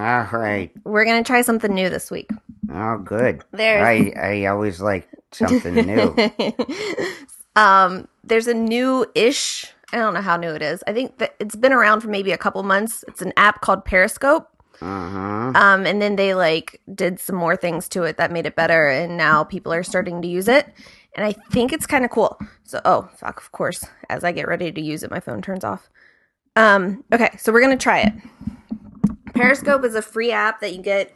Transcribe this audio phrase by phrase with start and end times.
[0.00, 0.72] All right.
[0.84, 2.30] We're gonna try something new this week.
[2.72, 3.44] Oh, good.
[3.52, 6.16] There's I I always like something new.
[7.56, 9.66] um, there's a new-ish.
[9.92, 10.82] I don't know how new it is.
[10.86, 13.04] I think that it's been around for maybe a couple months.
[13.08, 14.48] It's an app called Periscope.
[14.80, 15.52] Uh-huh.
[15.54, 18.88] Um, and then they like did some more things to it that made it better,
[18.88, 20.66] and now people are starting to use it.
[21.14, 22.38] And I think it's kind of cool.
[22.62, 23.84] So, oh fuck, of course.
[24.08, 25.90] As I get ready to use it, my phone turns off.
[26.56, 28.14] Um, okay, so we're gonna try it.
[29.40, 31.12] Periscope is a free app that you get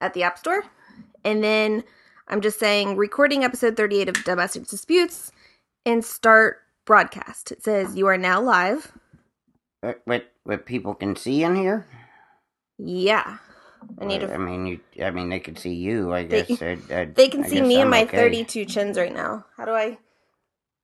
[0.00, 0.62] at the App Store,
[1.24, 1.82] and then
[2.28, 5.32] I'm just saying recording episode 38 of Domestic Disputes
[5.84, 7.50] and start broadcast.
[7.50, 8.92] It says you are now live.
[9.80, 11.84] What, what what people can see in here?
[12.78, 13.38] Yeah,
[14.00, 14.38] I need I to.
[14.38, 14.80] mean, you.
[15.04, 16.12] I mean, they can see you.
[16.12, 16.62] I They- guess.
[16.62, 18.16] I, I, They can I see me and my okay.
[18.18, 19.46] 32 chins right now.
[19.56, 19.98] How do I?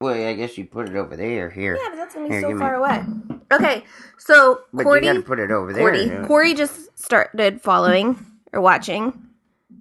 [0.00, 1.50] Well, I guess you put it over there.
[1.50, 1.76] Here.
[1.76, 3.04] Yeah, but that's gonna be Here, so give me- far away.
[3.50, 3.84] Okay,
[4.18, 5.82] so But Cordy, you got to put it over there.
[5.82, 9.26] Cordy, Corey just started following or watching,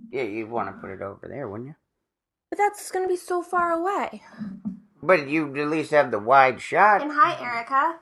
[0.09, 1.75] Yeah, you'd want to put it over there, wouldn't you?
[2.49, 4.23] but that's gonna be so far away.
[5.03, 7.99] But you at least have the wide shot, And hi, Erica.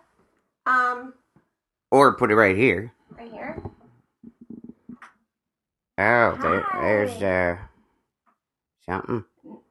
[0.68, 1.14] Um,
[1.92, 2.94] or put it right here.
[3.18, 3.62] right here.
[5.98, 7.58] Oh, there, there's uh
[8.88, 9.26] something.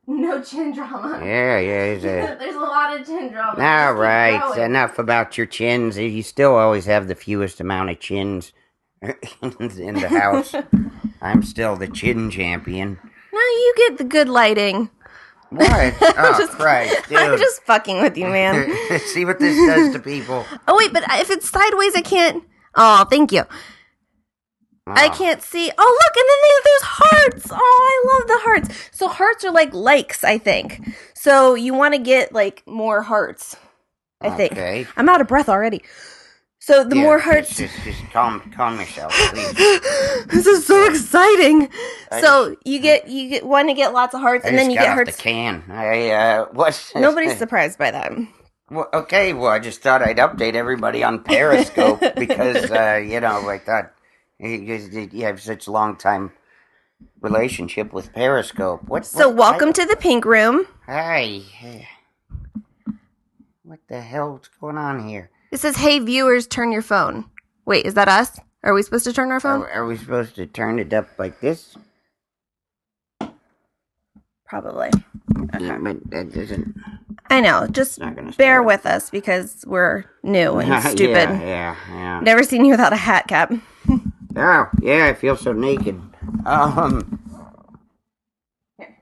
[0.06, 1.20] No chin drama.
[1.24, 1.94] Yeah, yeah.
[1.98, 2.36] There's a.
[2.38, 3.62] There's a lot of chin drama.
[3.62, 5.96] All right, enough about your chins.
[5.96, 8.52] You still always have the fewest amount of chins
[9.02, 10.54] in the house.
[11.22, 12.98] I'm still the chin champion.
[13.32, 14.90] No, you get the good lighting.
[15.50, 15.94] What?
[16.02, 17.18] Oh, just- Christ, dude.
[17.18, 18.98] I'm just fucking with you, man.
[18.98, 20.44] See what this does to people.
[20.68, 22.44] oh wait, but if it's sideways, I can't.
[22.74, 23.44] Oh, thank you.
[24.86, 25.10] I Oh.
[25.16, 25.70] can't see.
[25.76, 27.46] Oh, look, and then they, there's hearts.
[27.50, 28.90] Oh, I love the hearts.
[28.96, 30.80] So hearts are like likes, I think.
[31.14, 33.56] So you want to get like more hearts.
[34.20, 34.52] I think.
[34.52, 34.86] Okay.
[34.96, 35.82] I'm out of breath already.
[36.60, 37.56] So the Yeah, more hearts.
[37.56, 39.52] Just, just, calm, calm yourself, please.
[40.28, 41.68] this is so exciting.
[42.10, 44.70] I so you get you get want to get lots of hearts, I and then
[44.70, 45.16] you get hearts.
[45.16, 45.62] the can.
[45.70, 46.92] I uh, what?
[46.94, 48.12] Nobody's surprised by that.
[48.70, 53.46] Well, okay, well, I just thought I'd update everybody on Periscope because, uh, you know,
[53.46, 53.92] I thought
[54.38, 56.32] you, you you have such a long time
[57.20, 58.82] relationship with Periscope.
[58.84, 59.06] What?
[59.06, 60.66] So what- welcome to the pink room.
[60.86, 61.42] Hi.
[63.62, 65.30] What the hell's going on here?
[65.50, 67.26] It says, "Hey viewers, turn your phone."
[67.64, 68.38] Wait, is that us?
[68.62, 69.62] Are we supposed to turn our phone?
[69.62, 71.76] Are, are we supposed to turn it up like this?
[74.46, 74.90] Probably.
[74.92, 75.78] Yeah, uh-huh.
[75.82, 76.74] but that doesn't.
[77.30, 77.66] I know.
[77.66, 78.66] Just bear start.
[78.66, 81.28] with us because we're new and stupid.
[81.30, 82.20] yeah, yeah, yeah.
[82.20, 83.52] Never seen you without a hat cap.
[84.36, 86.00] Oh, yeah, I feel so naked.
[86.44, 87.20] Um,
[88.78, 88.96] Here,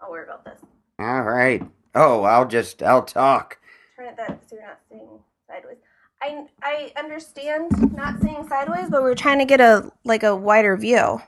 [0.00, 0.58] I'll worry about this.
[0.98, 1.62] all right.
[1.94, 3.58] Oh, I'll just, I'll talk.
[3.96, 5.08] Turn it that so you're not seeing
[5.48, 5.76] sideways.
[6.22, 10.76] I I understand not seeing sideways, but we're trying to get a like a wider
[10.76, 11.20] view.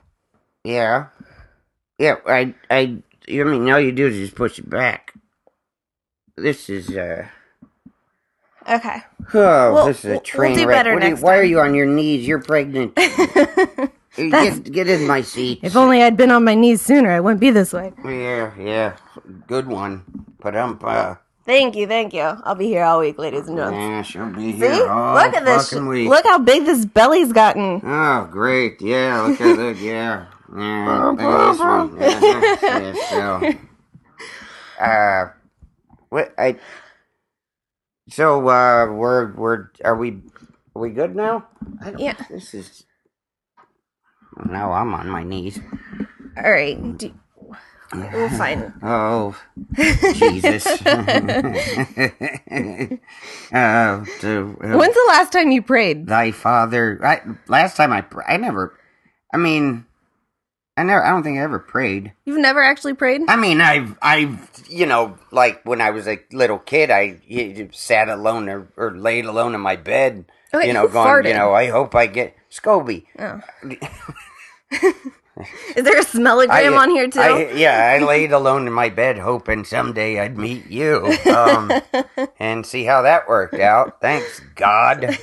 [0.63, 1.07] Yeah.
[1.99, 2.97] Yeah, I, I,
[3.27, 5.13] you I mean, all you do is just push it back.
[6.35, 7.27] This is, uh,
[8.69, 9.01] Okay.
[9.33, 10.85] oh, We'll- this is we'll- a we'll train do wreck.
[10.85, 12.27] are you- why are you on your knees?
[12.27, 12.95] You're pregnant.
[14.15, 15.59] get, get in my seat.
[15.63, 17.93] If only I'd been on my knees sooner, I wouldn't be this way.
[18.05, 18.93] Yeah, yeah.
[19.47, 20.03] Good one.
[20.43, 21.15] Um, uh,
[21.45, 22.21] Thank you, thank you.
[22.21, 23.89] I'll be here all week, ladies and gentlemen.
[23.91, 24.57] yeah, she'll be See?
[24.59, 25.69] here all Look at this.
[25.69, 26.07] fucking week.
[26.09, 27.81] Look how big this belly's gotten.
[27.83, 28.81] Oh, great.
[28.81, 29.75] Yeah, look at that.
[29.81, 30.25] Yeah.
[30.55, 31.97] Yeah, look at this one.
[31.99, 33.53] Yeah, yeah, so,
[34.83, 35.25] uh,
[36.09, 36.55] what, I,
[38.09, 40.21] so, uh, we're, we're, are we,
[40.75, 41.47] are we good now?
[41.81, 42.15] I don't, Yeah.
[42.29, 42.83] This is,
[44.45, 45.59] now I'm on my knees.
[46.37, 46.97] All right.
[46.97, 47.13] Do,
[47.93, 48.73] we'll find.
[48.83, 49.35] Oh,
[49.77, 50.65] Jesus.
[50.67, 50.75] uh,
[54.19, 56.07] to, uh, When's the last time you prayed?
[56.07, 56.99] thy father.
[57.03, 58.77] I, last time I, pr- I never.
[59.33, 59.85] I mean,
[60.75, 61.03] I never.
[61.03, 62.13] I don't think I ever prayed.
[62.25, 63.21] You've never actually prayed?
[63.27, 67.19] I mean, I've, I've, you know, like when I was a little kid, I
[67.71, 70.25] sat alone or, or laid alone in my bed.
[70.53, 71.27] Okay, you know, going, farted?
[71.27, 73.05] you know, I hope I get Scobie.
[73.19, 73.41] Oh.
[75.75, 77.19] Is there a smellogram on here too?
[77.19, 81.71] I, yeah, I laid alone in my bed hoping someday I'd meet you um,
[82.39, 83.99] and see how that worked out.
[83.99, 85.17] Thanks, God.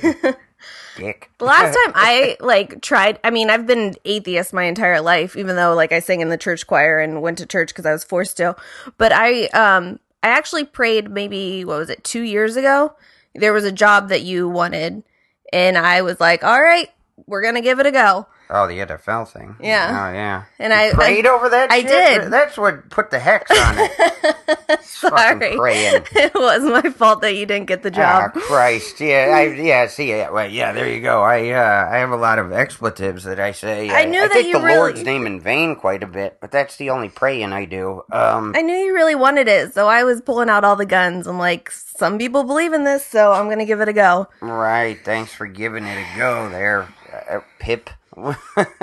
[1.01, 1.31] Dick.
[1.39, 5.55] The last time I like tried, I mean, I've been atheist my entire life, even
[5.55, 8.03] though like I sang in the church choir and went to church because I was
[8.03, 8.55] forced to.
[8.97, 12.93] But I, um, I actually prayed maybe what was it, two years ago?
[13.33, 15.03] There was a job that you wanted,
[15.51, 16.89] and I was like, "All right,
[17.25, 19.55] we're gonna give it a go." Oh, the NFL thing.
[19.61, 19.87] Yeah.
[19.89, 20.43] Oh, yeah.
[20.59, 21.71] And You I- prayed over that.
[21.71, 21.87] I shit?
[22.21, 22.31] did.
[22.31, 24.81] That's what put the hex on it.
[24.83, 25.55] Sorry.
[25.57, 26.03] Praying.
[26.15, 28.31] It was my fault that you didn't get the job.
[28.35, 28.43] Ah, job.
[28.43, 28.99] Christ.
[28.99, 29.87] Yeah, I, yeah.
[29.87, 30.71] See, yeah, well, yeah.
[30.73, 31.21] There you go.
[31.23, 33.89] I, uh, I have a lot of expletives that I say.
[33.89, 36.37] I knew I that take you the really- Lord's name in vain quite a bit,
[36.41, 38.03] but that's the only praying I do.
[38.11, 41.25] Um, I knew you really wanted it, so I was pulling out all the guns.
[41.25, 44.27] I'm like, some people believe in this, so I'm gonna give it a go.
[44.41, 44.97] right.
[45.03, 46.87] Thanks for giving it a go, there,
[47.29, 47.89] uh, Pip.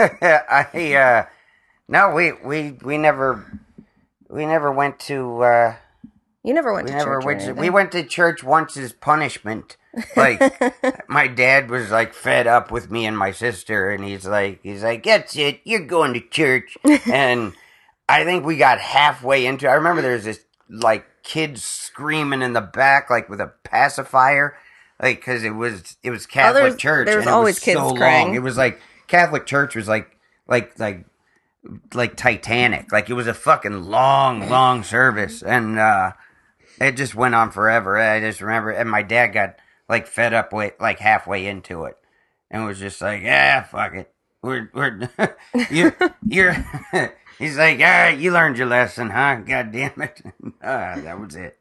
[0.07, 1.27] I, uh,
[1.89, 3.61] no, we, we, we never,
[4.29, 5.43] we never went to.
[5.43, 5.77] uh
[6.45, 7.25] You never went We to never church.
[7.25, 9.77] went to, we went to church once as punishment.
[10.17, 10.41] Like
[11.09, 14.83] my dad was like fed up with me and my sister and he's like he's
[14.83, 16.77] like, That's it, you're going to church
[17.07, 17.55] and
[18.09, 22.53] I think we got halfway into I remember there was this like kids screaming in
[22.53, 24.57] the back like with a pacifier.
[25.01, 27.07] Like, cause it was it was Catholic there's- church.
[27.07, 28.27] there's and it always was kids so crying.
[28.29, 28.37] Long.
[28.37, 30.17] It was like Catholic church was like
[30.47, 31.05] like like
[31.95, 32.93] like Titanic.
[32.93, 36.13] Like it was a fucking long, long service, and uh,
[36.81, 37.99] it just went on forever.
[37.99, 39.57] I just remember, and my dad got
[39.89, 41.97] like fed up with like halfway into it,
[42.51, 44.13] and was just like, "Yeah, fuck it,
[44.43, 45.09] we're we're
[45.71, 45.93] you
[46.27, 46.55] you're."
[47.39, 49.37] He's like, "All right, you learned your lesson, huh?
[49.37, 50.21] God damn it!"
[50.63, 51.59] uh, that was it.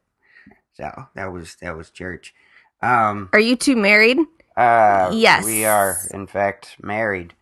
[0.74, 2.34] So that was that was church.
[2.82, 4.18] Um, Are you two married?
[4.56, 5.44] uh, Yes.
[5.44, 7.34] we are in fact married.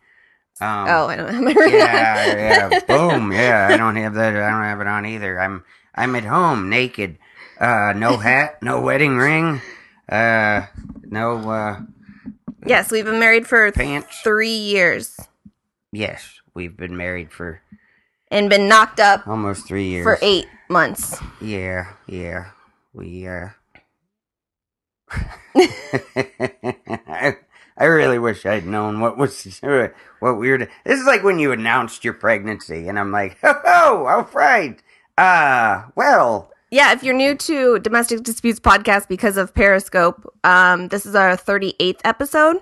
[0.59, 1.79] Um, oh, I don't have my ring on.
[1.79, 3.67] yeah, yeah, boom, yeah.
[3.71, 4.35] I don't have that.
[4.35, 5.39] I don't have it on either.
[5.39, 5.63] I'm
[5.95, 7.17] I'm at home, naked,
[7.59, 9.61] uh, no hat, no wedding ring,
[10.09, 10.63] uh,
[11.03, 11.79] no uh,
[12.65, 14.21] yes, we've been married for pants.
[14.21, 15.19] three years
[15.91, 17.61] Yes, we've been married for
[18.29, 20.03] and been knocked up almost three years.
[20.03, 21.17] for eight months.
[21.39, 22.51] Yeah, yeah.
[22.93, 23.49] We uh
[27.77, 29.59] I, really wish I'd known what was
[30.19, 30.57] what we were.
[30.57, 34.81] This is like when you announced your pregnancy, and I'm like, oh, all right.
[35.17, 41.05] Uh, well, Yeah, if you're new to Domestic Disputes Podcast because of Periscope, um, this
[41.05, 42.57] is our 38th episode.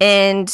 [0.00, 0.52] And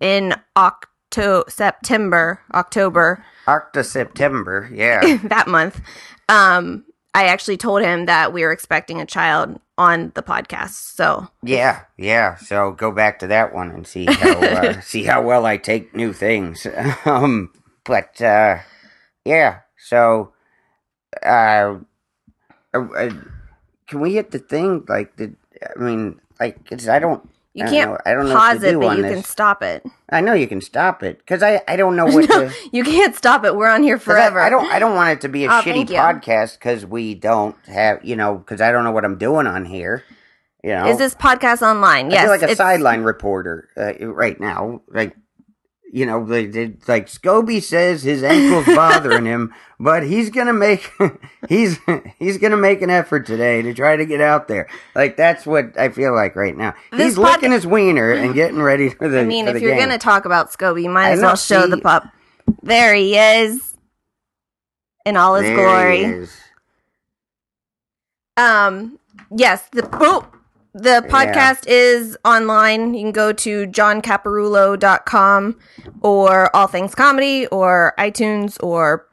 [0.00, 5.16] in Octo September, October, Octa September, yeah.
[5.24, 5.80] that month,
[6.28, 6.84] um,
[7.18, 10.94] I actually told him that we were expecting a child on the podcast.
[10.94, 12.36] So Yeah, yeah.
[12.36, 15.96] So go back to that one and see how uh, see how well I take
[15.96, 16.64] new things.
[17.04, 17.50] Um,
[17.84, 18.58] but uh,
[19.24, 19.60] yeah.
[19.76, 20.32] So,
[21.24, 21.78] uh,
[22.74, 23.10] uh, uh,
[23.88, 24.84] can we hit the thing?
[24.88, 25.34] Like the,
[25.74, 27.28] I mean, like it's, I don't.
[27.58, 29.12] You I don't can't know- I don't know pause it, but you this.
[29.14, 29.84] can stop it.
[30.10, 32.54] I know you can stop it because I I don't know what No, to.
[32.72, 33.54] you can't stop it.
[33.56, 34.40] We're on here forever.
[34.40, 34.66] I, don't.
[34.72, 38.16] I don't want it to be a Oh, shitty podcast because we don't have, you
[38.16, 40.04] know, because I don't know what I'm doing on here.
[40.64, 42.06] You know, Is this podcast online?
[42.10, 42.22] I Yes.
[42.22, 44.80] feel like a sideline reporter uh, right now.
[44.88, 45.14] Like,
[45.90, 50.90] you know, they, they, like Scobie says his ankle's bothering him, but he's gonna make
[51.48, 51.78] he's
[52.18, 54.68] he's gonna make an effort today to try to get out there.
[54.94, 56.74] Like that's what I feel like right now.
[56.90, 59.20] This he's pod- licking his wiener and getting ready for the.
[59.20, 59.86] I mean, if the you're game.
[59.86, 62.04] going to talk about Scobie, you might I as well show the see- pup.
[62.62, 63.74] There he is
[65.06, 66.26] in all his There glory.
[68.36, 68.98] Um,
[69.36, 70.26] yes, the oh,
[70.74, 72.94] the podcast is online.
[72.94, 75.58] You can go to johncaparulo.com
[76.02, 79.06] or All Things Comedy or iTunes or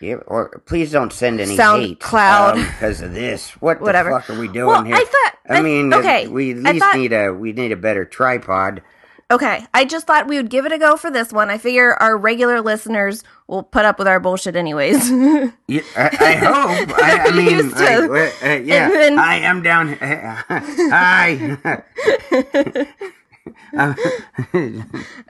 [0.00, 2.54] Yeah, or please don't send any SoundCloud.
[2.56, 3.50] hate um, because of this.
[3.60, 4.10] What Whatever.
[4.10, 4.96] the fuck are we doing well, here?
[4.96, 8.04] I thought I mean, okay, we at least thought- need a we need a better
[8.04, 8.82] tripod.
[9.30, 11.48] Okay, I just thought we would give it a go for this one.
[11.50, 15.10] I figure our regular listeners will put up with our bullshit anyways.
[15.66, 16.90] Yeah, I, I hope.
[17.02, 18.88] I, I mean, I, uh, yeah.
[18.90, 19.94] then- I am down.
[20.00, 21.56] Hi.
[23.76, 23.94] Uh,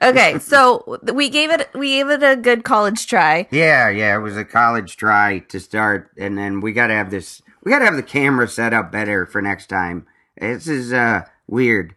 [0.02, 3.46] okay, so we gave it we gave it a good college try.
[3.50, 4.14] yeah, yeah.
[4.16, 7.42] It was a college try to start, and then we got to have this.
[7.64, 10.06] We got to have the camera set up better for next time.
[10.40, 11.94] This is uh weird.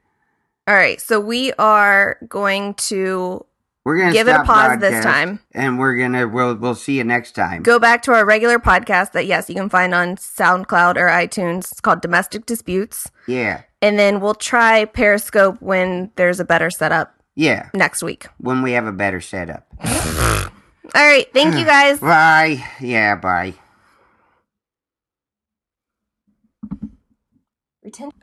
[0.68, 3.46] All right, so we are going to
[3.86, 5.40] We're gonna give it a pause this time.
[5.54, 7.64] and we're gonna we'll we'll see you next time.
[7.64, 11.72] Go back to our regular podcast that yes, you can find on SoundCloud or iTunes.
[11.72, 13.10] It's called Domestic Disputes.
[13.28, 17.70] Yeah, And then we'll try Periscope when there's a better setup yeah.
[17.74, 18.28] next week.
[18.38, 19.66] When we have a better setup.
[19.86, 22.00] All right, thank you guys.
[22.02, 22.62] Bye.
[22.82, 23.16] Yeah.
[23.16, 23.54] Bye.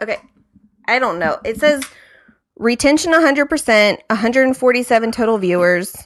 [0.03, 0.19] Okay.
[0.87, 1.39] I don't know.
[1.45, 1.83] It says
[2.57, 5.97] retention 100%, 147 total viewers.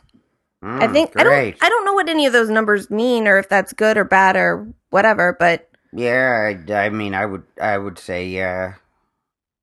[0.81, 1.47] I Mm, think I don't.
[1.63, 4.37] I don't know what any of those numbers mean or if that's good or bad
[4.37, 8.73] or whatever, but Yeah, I, I mean, I would, I would say, uh,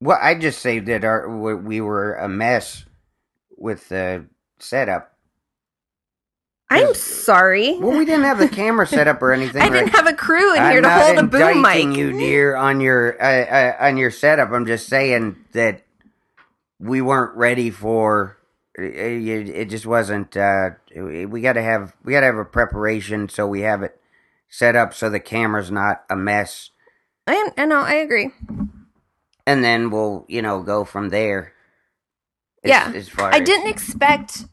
[0.02, 2.86] well, I just say that our we we were a mess
[3.58, 4.28] with the
[4.60, 5.14] setup.
[6.70, 7.74] I'm sorry.
[7.80, 9.62] Well, we didn't have the camera set up or anything.
[9.62, 11.84] I didn't have a crew in I'm here to hold a boom mic.
[11.98, 14.52] you, dear, on your uh, uh, on your setup.
[14.52, 15.85] I'm just saying that
[16.86, 18.38] we weren't ready for.
[18.78, 20.36] It, it just wasn't.
[20.36, 24.00] Uh, we got to have we got to have a preparation so we have it
[24.50, 26.70] set up so the camera's not a mess,
[27.28, 27.82] I, I know.
[27.82, 28.32] I agree.
[29.48, 31.54] and then we'll you know go from there.
[32.64, 32.92] As- Yeah.
[32.94, 34.46] as far I as- didn't expect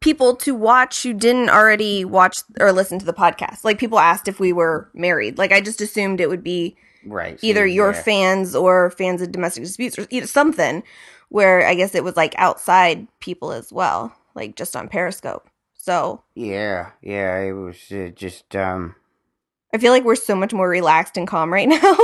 [0.00, 3.64] people to watch who didn't already watch or listen to the podcast.
[3.64, 5.38] Like people asked if we were married.
[5.38, 8.02] Like I just assumed it would be right either your yeah.
[8.02, 10.82] fans or fans of domestic disputes or either something
[11.28, 15.48] where I guess it was like outside people as well, like just on Periscope.
[15.74, 18.94] So Yeah, yeah, it was uh, just um.
[19.74, 21.96] I feel like we're so much more relaxed and calm right now.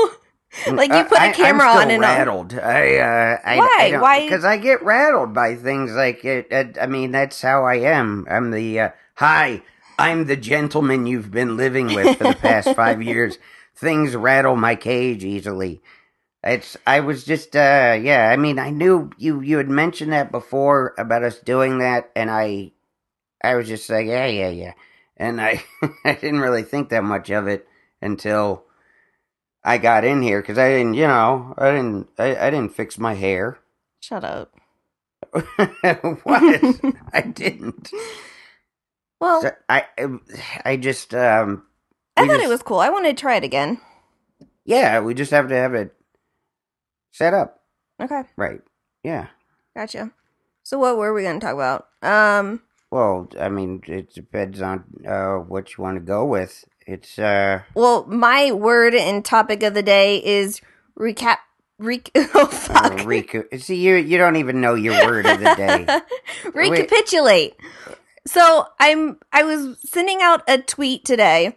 [0.73, 2.55] like you I- put a I- camera I'm on and rattled.
[2.55, 3.99] I, uh, I, Why?
[3.99, 6.49] Why- Because I get rattled by things like it.
[6.53, 8.27] it I mean, that's how I am.
[8.31, 9.63] I'm the uh, hi.
[9.99, 13.39] I'm the gentleman you've been living with for the past five years.
[13.75, 15.81] Things rattle my cage easily.
[16.45, 16.77] It's.
[16.87, 17.55] I was just.
[17.57, 18.29] uh Yeah.
[18.31, 19.41] I mean, I knew you.
[19.41, 22.73] You had mentioned that before about us doing that, and I.
[23.45, 24.73] I was just like, yeah, yeah, yeah,
[25.17, 25.65] and I.
[26.05, 27.67] I didn't really think that much of it
[28.01, 28.65] until.
[29.65, 32.99] I got in here because I didn't, you know, I didn't, I, I didn't fix
[32.99, 33.61] my hair.
[34.01, 34.53] Shut up.
[35.33, 36.81] what?
[37.13, 37.91] I didn't.
[39.21, 39.85] Well, So I,
[40.65, 41.63] I just, um,
[42.17, 42.81] I thought just- it was cool.
[42.81, 43.81] I want to try it again.
[44.65, 45.95] yeah, we just have to have it
[47.13, 47.61] set up
[48.01, 48.61] Okay, right.
[49.05, 49.29] Yeah.
[49.77, 50.11] gotcha.
[50.65, 51.87] So what were we going to talk about?
[52.03, 56.65] Um, Well, I mean, it depends on uh, what you want to go with.
[56.87, 60.61] It's uh, well, my word and topic of the day is
[60.99, 61.37] recap.
[61.79, 62.93] Rec- oh fuck.
[62.93, 65.87] uh, recu- See, you you don't even know your word of the day.
[66.55, 67.55] recapitulate.
[68.27, 71.57] So I'm I was sending out a tweet today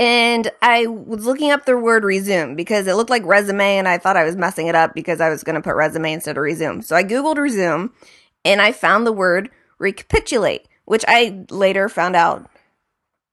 [0.00, 3.98] and I was looking up the word resume because it looked like resume and I
[3.98, 6.42] thought I was messing it up because I was going to put resume instead of
[6.42, 6.80] resume.
[6.80, 7.90] So I googled resume
[8.42, 12.50] and I found the word recapitulate, which I later found out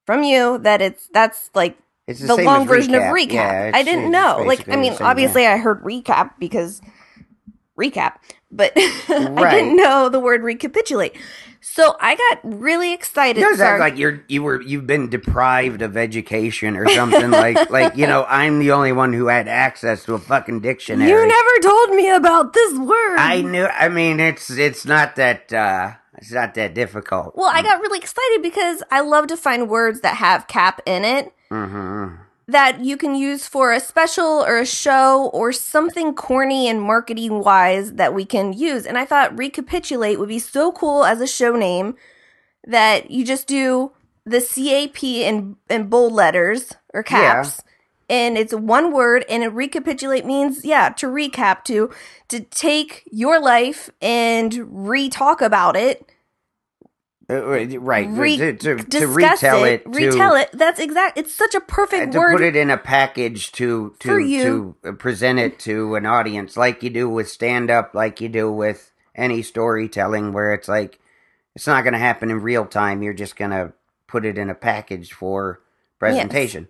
[0.06, 3.32] from you that it's that's like It's the, same long version of recap.
[3.32, 4.44] Yeah, I didn't know.
[4.46, 5.54] Like, I mean, obviously, yeah.
[5.54, 6.82] I heard recap because
[7.80, 8.16] recap,
[8.52, 11.16] but I didn't know the word recapitulate.
[11.74, 13.42] So I got really excited.
[13.42, 17.96] Does act like you're you were you've been deprived of education or something like like
[17.96, 21.10] you know I'm the only one who had access to a fucking dictionary.
[21.10, 23.18] you never told me about this word.
[23.20, 23.66] I knew.
[23.66, 27.36] I mean, it's it's not that uh it's not that difficult.
[27.36, 31.06] well, I got really excited because I love to find words that have cap in
[31.06, 32.16] it hmm
[32.48, 37.44] that you can use for a special or a show or something corny and marketing
[37.44, 38.86] wise that we can use.
[38.86, 41.96] And I thought recapitulate would be so cool as a show name
[42.66, 43.92] that you just do
[44.26, 47.62] the CAP in in bold letters or caps.
[48.10, 51.92] And it's one word and it recapitulate means yeah, to recap to
[52.30, 56.10] to take your life and re-talk about it,
[57.30, 58.08] Uh, right.
[58.10, 60.50] re- to, to, to retell it, it, to, retell it.
[60.54, 61.18] That's exact.
[61.18, 62.38] It's such a uh, perfect to word.
[62.38, 66.84] put it in a package to to to uh, present it to an audience like
[66.84, 71.00] you do with stand up, like you do with any storytelling, where it's like
[71.54, 73.04] it's not going to happen in real time.
[73.04, 73.74] You're just going to
[74.08, 75.62] put it in a package for
[76.00, 76.70] presentation.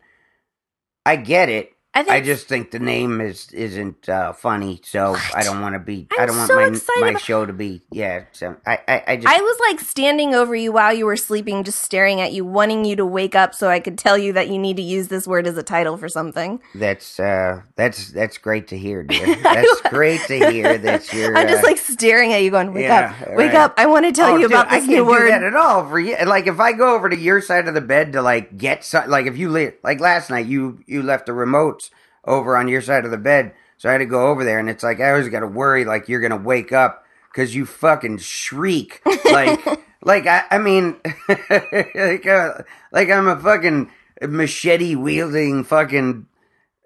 [1.06, 1.77] I get it.
[1.98, 5.74] I think I just think the name is isn't uh, funny, so I don't want
[5.74, 6.08] to be.
[6.16, 7.82] I I'm don't want so my my about- show to be.
[7.92, 11.18] Yeah, so I I, I just I was like standing over you while you were
[11.18, 14.32] sleeping, just staring at you, wanting you to wake up so I could tell you
[14.34, 16.62] that you need to use this word as a title for something.
[16.76, 19.36] that's uh that's that's great to hear, dear.
[19.38, 21.36] That's great to hear that you're.
[21.36, 23.56] I'm just uh, like staring at you, going, "Wake yeah, up, wake right.
[23.56, 23.74] up!
[23.78, 25.90] I want to tell oh, you about I this can't new do word." at all
[25.90, 26.16] for you.
[26.26, 29.10] Like if I go over to your side of the bed to like get some,
[29.10, 31.87] like if you li- like last night you you left the remotes
[32.28, 34.70] over on your side of the bed, so I had to go over there, and
[34.70, 38.18] it's like I always got to worry like you're gonna wake up because you fucking
[38.20, 39.66] shriek like
[40.04, 40.98] like I I mean
[41.30, 43.92] like uh, like I'm a fucking
[44.22, 46.26] machete wielding fucking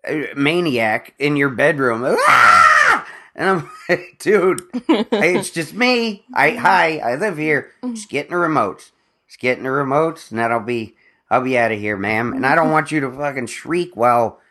[0.08, 2.04] uh, maniac in your bedroom.
[2.28, 3.08] Ah!
[3.34, 6.26] And I'm like, dude, hey, it's just me.
[6.34, 7.72] I hi, I live here.
[7.94, 8.92] Just getting the remotes.
[9.28, 10.96] Just getting the remotes, and that'll be
[11.30, 12.34] I'll be out of here, ma'am.
[12.34, 14.42] And I don't want you to fucking shriek while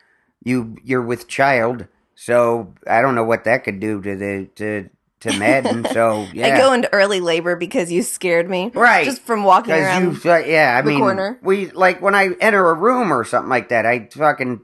[0.43, 1.87] you you're with child.
[2.15, 4.89] So I don't know what that could do to the to
[5.21, 5.85] to Madden.
[5.93, 9.05] So yeah, I go into early labor because you scared me, right.
[9.05, 10.23] Just from walking around.
[10.23, 11.39] you, yeah, I the mean, corner.
[11.41, 13.85] we like when I enter a room or something like that.
[13.85, 14.61] I fucking,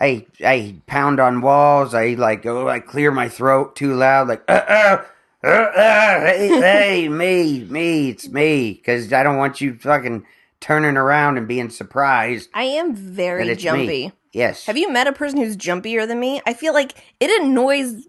[0.00, 1.94] I I pound on walls.
[1.94, 5.04] I like go, I clear my throat too loud, like uh uh
[5.44, 10.24] uh, uh, hey, hey, me, me, it's me, because I don't want you fucking
[10.60, 13.86] turning around and being surprised I am very jumpy.
[13.86, 14.12] me.
[14.32, 14.66] Yes.
[14.66, 16.40] Have you met a person who's jumpier than me?
[16.46, 18.06] I feel like it annoys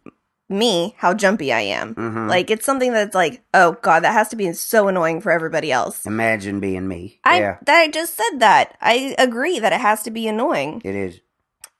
[0.50, 1.96] me how jumpy I am.
[1.96, 2.30] Mhm.
[2.30, 5.72] Like it's something that's like, oh god, that has to be so annoying for everybody
[5.72, 6.06] else.
[6.06, 7.20] Imagine being me.
[7.24, 8.78] I yeah, that I just said that.
[8.82, 10.82] I agree that it has to be annoying.
[10.86, 11.20] it is.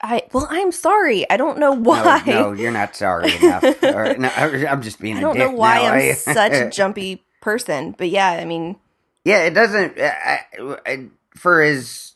[0.02, 1.30] I well, I'm sorry.
[1.30, 2.24] I don't know why.
[2.26, 3.64] No, no, you're not sorry enough.
[3.84, 5.94] Or- no, I'm just being I don't know why now.
[5.94, 7.96] I'm such a jumpy person.
[7.98, 8.76] But yeah, I mean,
[9.24, 9.98] Yeah, it doesn't.
[10.00, 10.40] I,
[10.86, 12.13] I, for as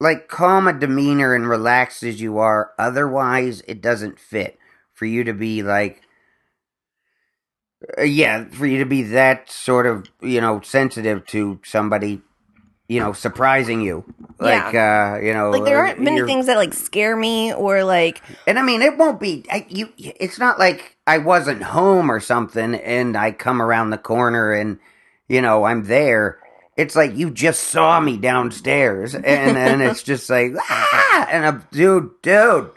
[0.00, 4.58] like calm a demeanor and relaxed as you are, otherwise it doesn't fit
[4.92, 6.02] for you to be like.
[7.98, 12.22] Uh, yeah, for you to be that sort of you know sensitive to somebody,
[12.88, 14.04] you know, surprising you,
[14.38, 18.22] like uh, you know, like there aren't many things that like scare me or like
[18.46, 19.92] And I mean, it won't be I, you.
[19.98, 24.78] It's not like I wasn't home or something, and I come around the corner and
[25.28, 26.38] you know I'm there.
[26.76, 31.64] It's like you just saw me downstairs, and then it's just like ah, and I'm
[31.70, 32.70] dude, dude,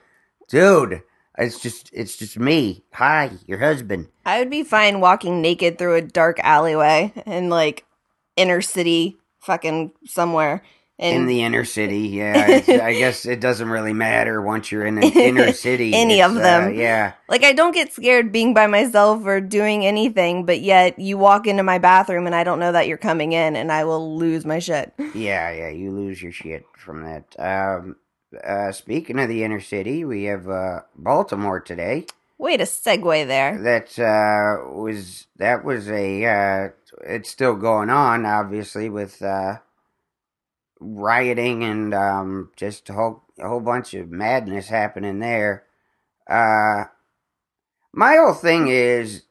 [0.48, 1.04] dude.
[1.38, 2.84] It's just it's just me.
[2.94, 4.10] Hi, your husband.
[4.26, 7.86] I would be fine walking naked through a dark alleyway in like
[8.36, 10.64] inner city fucking somewhere.
[11.00, 12.62] And in the inner city, yeah.
[12.68, 15.94] I guess it doesn't really matter once you're in an inner city.
[15.94, 16.76] Any of uh, them.
[16.76, 17.14] yeah.
[17.30, 21.48] like I don't get scared being by myself or doing anything, but yet you walk
[21.48, 24.46] into my bathroom and I don't know that you're coming in and I will lose
[24.46, 24.94] my shit.
[25.16, 27.36] Yeah, yeah, you lose your shit from that.
[27.40, 27.96] Um,
[28.44, 32.06] uh, speaking of the inner city, we have uh, Baltimore today.
[32.38, 33.58] Way to segue there.
[33.62, 36.26] That uh, was that was a.
[36.26, 36.70] Uh,
[37.02, 39.58] it's still going on, obviously, with uh,
[40.80, 45.64] rioting and um, just a whole a whole bunch of madness happening there.
[46.30, 46.86] Uh,
[47.94, 49.24] my whole thing is,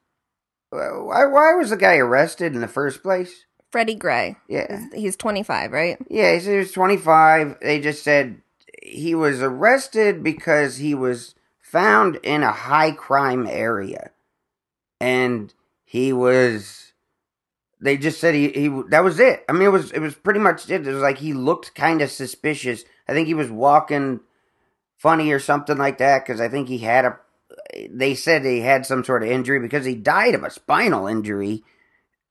[0.70, 3.44] why why was the guy arrested in the first place?
[3.70, 4.36] Freddie Gray.
[4.48, 4.86] Yeah.
[4.94, 5.98] He's 25, right?
[6.08, 7.56] Yeah, he said he was 25.
[7.60, 8.40] They just said
[8.82, 14.10] he was arrested because he was found in a high crime area.
[15.00, 15.52] And
[15.84, 16.87] he was
[17.80, 19.44] they just said he, he that was it.
[19.48, 20.86] I mean it was it was pretty much it.
[20.86, 22.84] It was like he looked kind of suspicious.
[23.08, 24.20] I think he was walking
[24.96, 27.18] funny or something like that cuz I think he had a
[27.90, 31.62] they said he had some sort of injury because he died of a spinal injury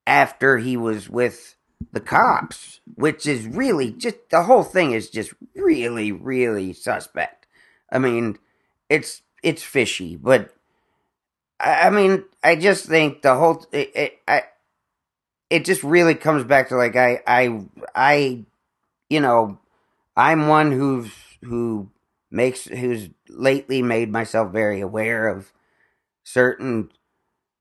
[0.06, 1.56] after he was with
[1.92, 7.46] the cops, which is really just the whole thing is just really, really suspect.
[7.92, 8.38] I mean,
[8.90, 10.54] it's it's fishy, but
[11.60, 14.44] I, I mean, I just think the whole it, it I
[15.50, 18.46] it just really comes back to like I I I
[19.10, 19.60] you know
[20.16, 21.12] I'm one who's
[21.44, 21.90] who
[22.32, 25.54] makes who's lately made myself very aware of
[26.24, 26.90] certain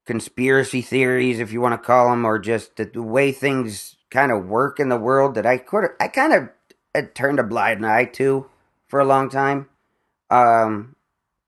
[0.07, 4.31] conspiracy theories, if you want to call them, or just the, the way things kind
[4.33, 6.49] of work in the world that I could I kind of
[6.95, 8.47] had turned a blind eye to
[8.89, 9.69] for a long time.
[10.31, 10.97] Um,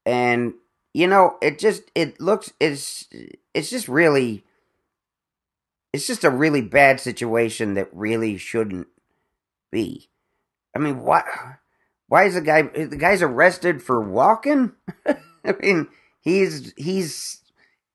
[0.05, 0.55] and
[0.95, 3.09] you know, it just it looks it's
[3.55, 4.45] it's just really
[5.93, 8.89] it's just a really bad situation that really shouldn't
[9.71, 10.09] be.
[10.75, 11.23] I mean, why
[12.09, 14.73] why is the guy the guy's arrested for walking?
[15.07, 15.89] I mean,
[16.21, 17.43] he's he's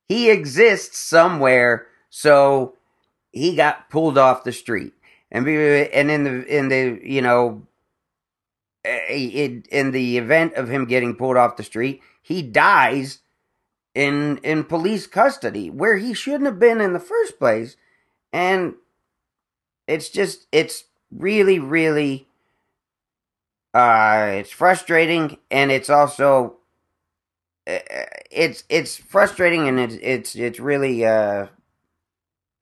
[0.07, 2.75] he exists somewhere, so
[3.31, 4.93] he got pulled off the street,
[5.31, 7.67] and and in the in the you know,
[8.83, 13.19] in, in the event of him getting pulled off the street, he dies
[13.95, 17.75] in in police custody where he shouldn't have been in the first place,
[18.33, 18.75] and
[19.87, 22.27] it's just it's really really
[23.73, 26.57] uh it's frustrating and it's also
[27.67, 27.79] uh,
[28.31, 31.47] it's it's frustrating and it's it's it's really uh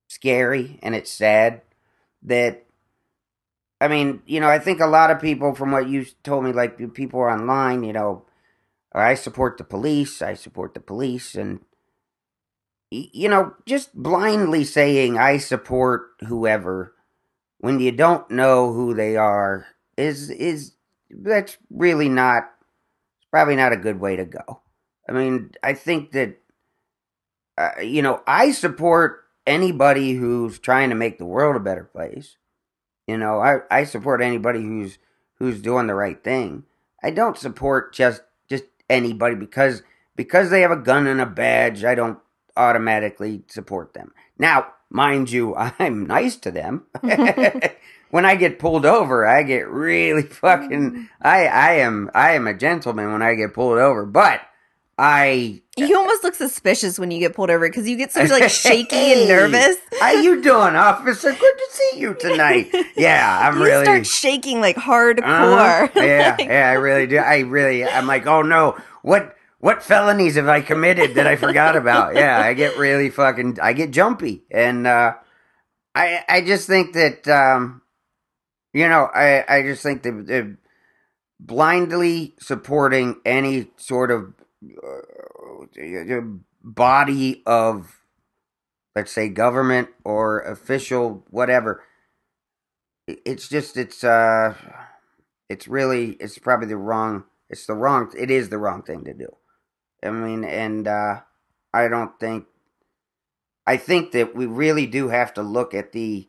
[0.07, 1.61] scary and it's sad
[2.23, 2.65] that
[3.79, 6.51] I mean, you know, I think a lot of people from what you told me
[6.51, 8.23] like people online, you know,
[8.93, 11.61] I support the police, I support the police and
[12.91, 16.93] you know, just blindly saying I support whoever
[17.59, 20.73] when you don't know who they are is is
[21.09, 22.43] that's really not
[23.17, 24.61] it's probably not a good way to go.
[25.07, 26.37] I mean, I think that
[27.57, 32.37] uh, you know, I support anybody who's trying to make the world a better place.
[33.07, 34.97] You know, I I support anybody who's
[35.35, 36.65] who's doing the right thing.
[37.01, 39.81] I don't support just just anybody because
[40.17, 41.85] because they have a gun and a badge.
[41.85, 42.19] I don't
[42.57, 44.13] automatically support them.
[44.37, 46.83] Now, mind you, I'm nice to them.
[48.11, 52.53] when I get pulled over, I get really fucking I I am I am a
[52.53, 54.41] gentleman when I get pulled over, but
[54.97, 58.49] I You almost look suspicious when you get pulled over because you get so like
[58.49, 59.77] shaky and nervous.
[59.99, 61.31] How you doing, officer?
[61.31, 62.69] Good to see you tonight.
[62.95, 65.23] Yeah, I'm you really start shaking like hardcore.
[65.23, 65.87] Uh-huh.
[65.95, 67.17] Yeah, Like, yeah, I really do.
[67.17, 71.75] I really, I'm like, oh no, what, what felonies have I committed that I forgot
[71.75, 72.15] about?
[72.21, 75.13] Yeah, I get really fucking, I get jumpy, and uh,
[75.95, 77.81] I, I just think that, um,
[78.73, 80.57] you know, I, I just think that, that
[81.39, 84.33] blindly supporting any sort of
[84.83, 86.21] uh,
[86.63, 88.01] body of,
[88.95, 91.83] let's say, government or official, whatever.
[93.07, 94.53] It's just, it's, uh,
[95.51, 99.13] it's really it's probably the wrong it's the wrong it is the wrong thing to
[99.13, 99.27] do
[100.03, 101.19] i mean and uh
[101.73, 102.45] i don't think
[103.67, 106.27] i think that we really do have to look at the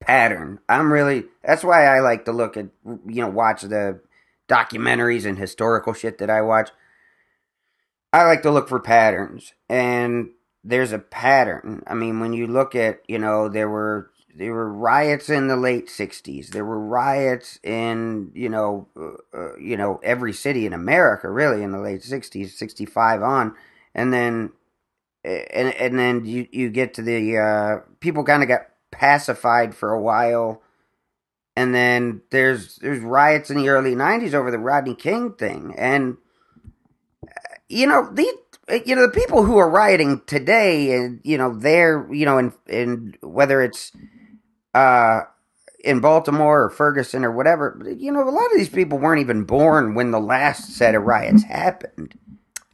[0.00, 0.60] pattern.
[0.68, 4.00] I'm really that's why i like to look at you know watch the
[4.48, 6.70] documentaries and historical shit that i watch.
[8.12, 10.30] I like to look for patterns and
[10.62, 11.82] there's a pattern.
[11.86, 15.56] I mean when you look at you know there were there were riots in the
[15.56, 20.72] late 60s there were riots in you know uh, uh, you know every city in
[20.72, 23.54] america really in the late 60s 65 on.
[23.94, 24.52] And then
[25.24, 29.92] and and then you you get to the uh people kind of got pacified for
[29.92, 30.62] a while.
[31.56, 35.74] And then there's there's riots in the early 90s over the Rodney King thing.
[35.78, 36.18] And
[37.68, 38.26] you know the
[38.84, 42.52] you know the people who are rioting today and you know they're you know in
[42.68, 43.92] in whether it's
[44.76, 45.22] uh
[45.84, 49.44] in Baltimore or Ferguson or whatever you know a lot of these people weren't even
[49.44, 52.14] born when the last set of riots happened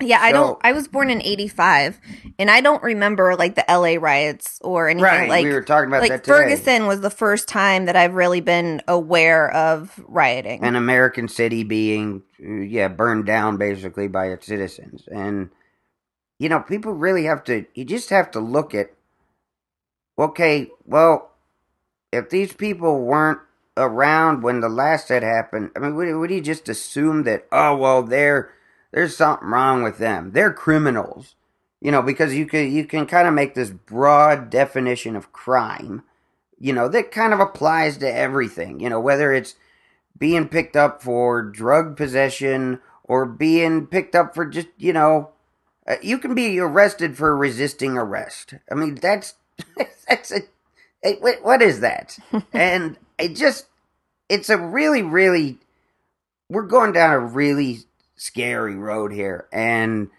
[0.01, 0.59] Yeah, I don't.
[0.65, 2.01] I was born in '85,
[2.39, 5.05] and I don't remember like the LA riots or anything.
[5.05, 6.25] right like we were talking about like.
[6.25, 10.65] Ferguson was the first time that I've really been aware of rioting.
[10.65, 15.51] an American city being yeah burned down basically by its citizens and
[16.41, 18.91] you know people really have to you just have to look at
[20.19, 21.32] okay well
[22.13, 23.41] if these people weren't
[23.77, 27.75] around when the last had happened i mean would, would you just assume that oh
[27.77, 28.53] well they're
[28.93, 30.33] there's something wrong with them?
[30.33, 31.35] They're criminals.
[31.81, 36.05] You know because you can you can kind of make this broad definition of crime
[36.57, 39.57] you know that kind of applies to everything you know whether it's
[40.17, 45.31] being picked up for drug possession or being picked up for just you know
[45.89, 48.55] uh, you can be arrested for resisting arrest.
[48.71, 49.35] I mean that's
[50.09, 50.43] that's a
[51.03, 52.19] it, what- what is that
[52.53, 53.67] and it just
[54.29, 55.59] it's a really really
[56.49, 57.81] we're going down a really
[58.17, 60.11] scary road here and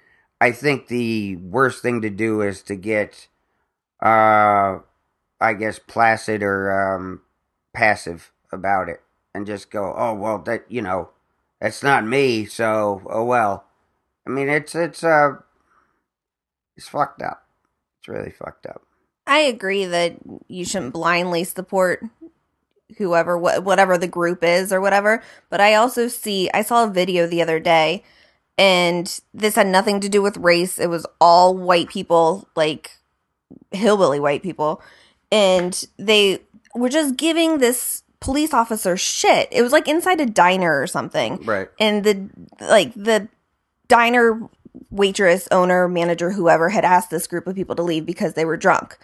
[0.41, 3.27] i think the worst thing to do is to get
[4.03, 4.77] uh
[5.41, 7.21] i guess placid or um
[7.73, 9.01] passive about it
[9.33, 11.09] and just go, oh well, that you know,
[11.59, 12.45] that's not me.
[12.45, 13.65] So oh well.
[14.27, 15.33] I mean, it's it's uh,
[16.75, 17.47] it's fucked up.
[17.99, 18.83] It's really fucked up.
[19.25, 20.15] I agree that
[20.47, 22.03] you shouldn't blindly support
[22.97, 25.23] whoever, wh- whatever the group is or whatever.
[25.49, 28.03] But I also see, I saw a video the other day,
[28.57, 30.77] and this had nothing to do with race.
[30.77, 32.91] It was all white people, like
[33.71, 34.81] hillbilly white people,
[35.31, 36.39] and they
[36.75, 39.47] were just giving this police officer shit.
[39.51, 41.69] It was like inside a diner or something Right.
[41.79, 42.29] and the
[42.61, 43.27] like the
[43.87, 44.39] diner
[44.89, 48.57] waitress owner manager whoever had asked this group of people to leave because they were
[48.57, 48.97] drunk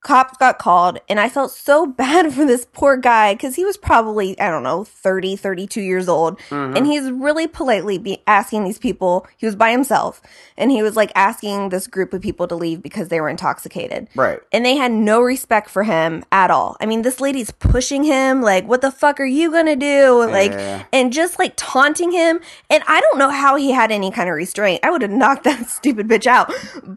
[0.00, 3.76] cops got called and i felt so bad for this poor guy because he was
[3.76, 6.76] probably i don't know 30 32 years old Mm-hmm.
[6.76, 10.22] and he's really politely be asking these people he was by himself
[10.56, 14.08] and he was like asking this group of people to leave because they were intoxicated
[14.14, 14.38] Right.
[14.52, 16.76] and they had no respect for him at all.
[16.80, 20.24] I mean, this lady's pushing him, like, what the fuck are you gonna do?
[20.26, 20.84] Like, Yeah.
[20.92, 22.40] and just like taunting him.
[22.70, 24.80] And I don't know how he had any kind of restraint.
[24.84, 26.52] I would have knocked that stupid bitch out.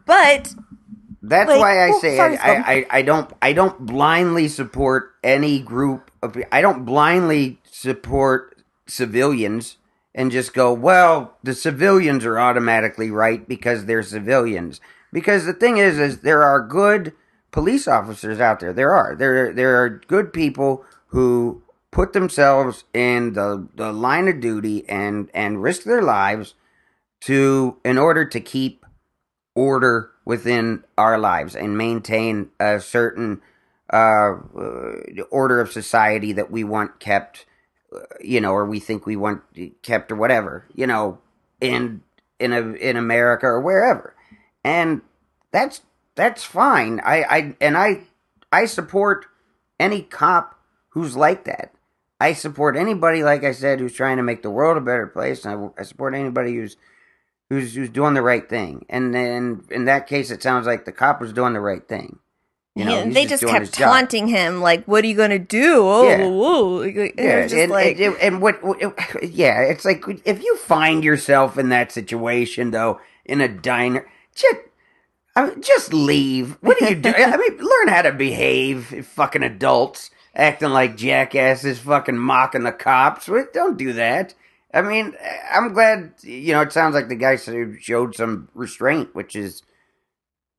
[0.06, 0.54] But
[1.22, 4.48] That's Like, why I oh, say sorry, I, I, I, I don't I don't blindly
[4.48, 8.56] support any group of I don't blindly support
[8.88, 9.78] civilians
[10.14, 14.80] and just go well the civilians are automatically right because they're civilians.
[15.12, 17.14] Because the thing is is there are good
[17.52, 18.72] police officers out there.
[18.72, 19.14] There are.
[19.16, 25.30] There there are good people who put themselves in the the line of duty and
[25.34, 26.54] and risk their lives
[27.22, 28.86] to in order to keep
[29.56, 33.40] order within our lives and maintain a certain
[33.90, 34.34] uh,
[35.30, 37.44] order of society that we want kept,
[38.20, 39.42] you know, or we think we want
[39.82, 41.18] kept or whatever, you know,
[41.60, 42.02] in
[42.38, 44.14] in a in America or wherever,
[44.64, 45.02] and
[45.50, 45.82] that's
[46.14, 47.00] that's fine.
[47.00, 48.02] I I and I
[48.50, 49.26] I support
[49.78, 50.58] any cop
[50.90, 51.72] who's like that.
[52.20, 55.44] I support anybody, like I said, who's trying to make the world a better place,
[55.44, 56.76] and I, I support anybody who's
[57.52, 58.86] who's who's doing the right thing.
[58.88, 62.18] And then in that case, it sounds like the cop was doing the right thing.
[62.74, 63.92] You know, Yeah, they just doing kept his job.
[63.92, 66.26] taunting him, like, "What are you gonna do?" Oh, Yeah.
[66.26, 66.80] whoa.
[66.80, 68.80] It Yeah, just and, like, and, and what, what-
[69.22, 74.56] yeah, it's like if you find yourself in that situation though, in a diner, just,
[75.36, 76.56] I mean, just leave.
[76.62, 77.14] What are you doing?
[77.14, 83.28] I mean, learn how to behave, fucking adults, acting like jackasses, fucking mocking the cops.
[83.52, 84.32] Don't do that.
[84.74, 85.14] I mean,
[85.50, 86.14] I'm glad.
[86.22, 89.62] You know, it sounds like the guy showed some restraint, which is,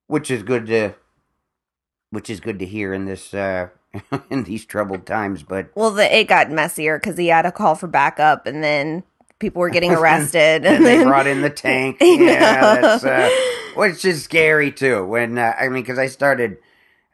[0.06, 0.94] which is good to,
[2.10, 3.68] which is good to hear in this, uh
[4.30, 5.42] in these troubled times.
[5.42, 9.02] But well, the, it got messier because he had a call for backup, and then
[9.38, 11.96] people were getting arrested, and they then- brought in the tank.
[12.00, 13.30] Yeah, that's uh,
[13.74, 15.04] which is scary too.
[15.04, 16.58] When uh, I mean, because I started,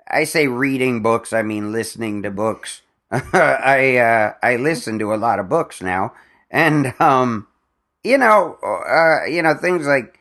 [0.09, 2.83] I say reading books, I mean listening to books.
[3.11, 6.13] I uh, I listen to a lot of books now,
[6.51, 7.47] and um,
[8.05, 10.17] you know, uh, you know things like.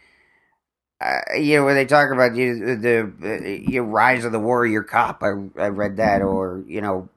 [1.01, 4.83] Uh, you know, where they talk about you, the uh, you rise of the warrior
[4.83, 5.23] cop.
[5.23, 7.07] I I read that, or you know,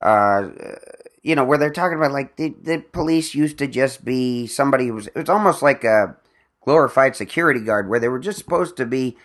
[0.00, 0.48] uh,
[1.22, 4.88] you know, where they're talking about like the, the police used to just be somebody
[4.88, 6.16] who was it was almost like a
[6.64, 9.16] glorified security guard where they were just supposed to be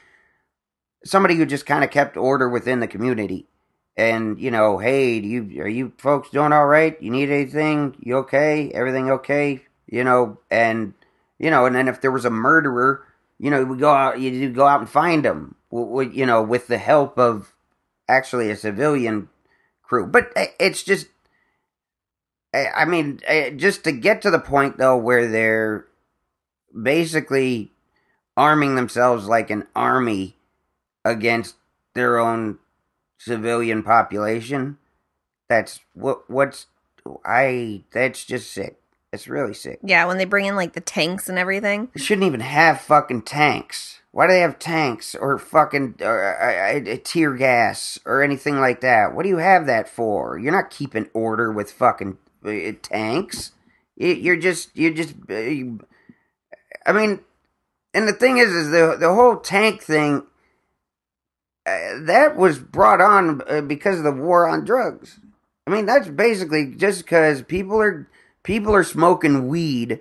[1.06, 3.48] somebody who just kind of kept order within the community.
[3.98, 7.02] And you know, hey, do you are you folks doing all right?
[7.02, 7.96] You need anything?
[8.00, 8.72] You okay?
[8.72, 9.66] Everything okay?
[9.88, 10.94] You know, and
[11.40, 13.04] you know, and then if there was a murderer,
[13.40, 15.56] you know, we go out, you go out and find him.
[15.72, 17.54] You know, with the help of
[18.08, 19.30] actually a civilian
[19.82, 20.06] crew.
[20.06, 21.08] But uh, it's just
[22.54, 25.88] I I mean, uh, just to get to the point though where they're
[26.80, 27.72] basically
[28.36, 30.38] arming themselves like an army
[31.04, 31.56] against
[31.96, 32.60] their own
[33.18, 34.78] civilian population.
[35.50, 36.68] That's what what's
[37.26, 38.78] I that's just sick.
[39.14, 39.80] It's really sick.
[39.84, 41.90] yeah, when they bring in like the tanks and everything.
[41.96, 44.02] They shouldn't even have fucking tanks.
[44.12, 48.82] Why do they have tanks or fucking or, uh, uh, tear gas or anything like
[48.82, 49.14] that?
[49.16, 50.38] What do you have that for?
[50.38, 53.54] You're not keeping order with fucking uh, tanks.
[53.96, 55.16] You- You're just you're just.
[55.30, 55.84] uh,
[56.86, 57.22] I mean,
[57.94, 60.24] and the thing is, is the the whole tank thing.
[61.68, 65.20] Uh, that was brought on uh, because of the war on drugs.
[65.66, 68.08] I mean, that's basically just because people are
[68.44, 70.00] people are smoking weed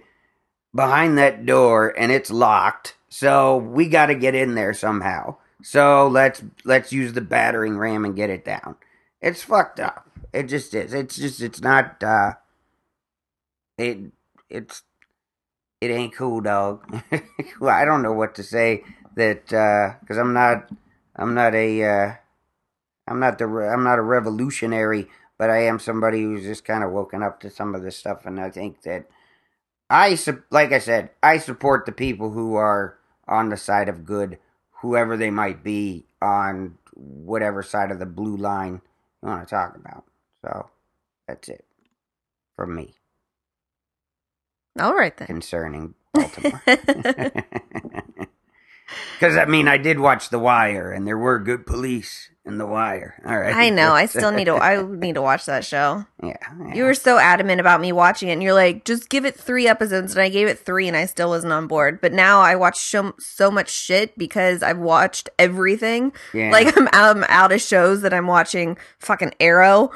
[0.72, 2.94] behind that door and it's locked.
[3.09, 5.37] So we got to get in there somehow.
[5.62, 8.76] So let's let's use the battering ram and get it down.
[9.20, 10.09] It's fucked up.
[10.33, 10.94] It just is.
[10.94, 12.35] It's just it's not uh
[13.76, 13.98] it
[14.48, 14.83] it's
[15.81, 17.02] it ain't cool, dog.
[17.59, 18.85] Well, I don't know what to say
[19.16, 20.70] that uh cuz I'm not
[21.16, 22.14] I'm not a uh
[23.09, 26.92] I'm not the I'm not a revolutionary, but I am somebody who's just kind of
[26.92, 29.07] woken up to some of this stuff and I think that
[29.90, 30.11] I
[30.50, 32.98] like I said, I support the people who are
[33.29, 34.38] on the side of good,
[34.83, 38.83] whoever they might be on whatever side of the blue line
[39.22, 40.05] you want to talk about.
[40.44, 40.70] So
[41.29, 41.64] that's it
[42.57, 42.94] from me
[44.81, 45.29] All right then.
[45.29, 46.64] concerning Baltimore.
[49.18, 52.66] Because I mean, I did watch The Wire, and there were good police in The
[52.66, 53.20] Wire.
[53.27, 53.92] All right, I know.
[53.92, 54.55] I still need to.
[54.55, 56.05] I need to watch that show.
[56.22, 56.75] yeah, yeah.
[56.75, 59.66] You were so adamant about me watching it, and you're like, just give it three
[59.66, 62.01] episodes, and I gave it three, and I still wasn't on board.
[62.01, 66.12] But now I watch so, so much shit because I've watched everything.
[66.33, 66.51] Yeah.
[66.51, 68.79] Like I'm out, I'm out of shows that I'm watching.
[69.01, 69.90] Fucking Arrow.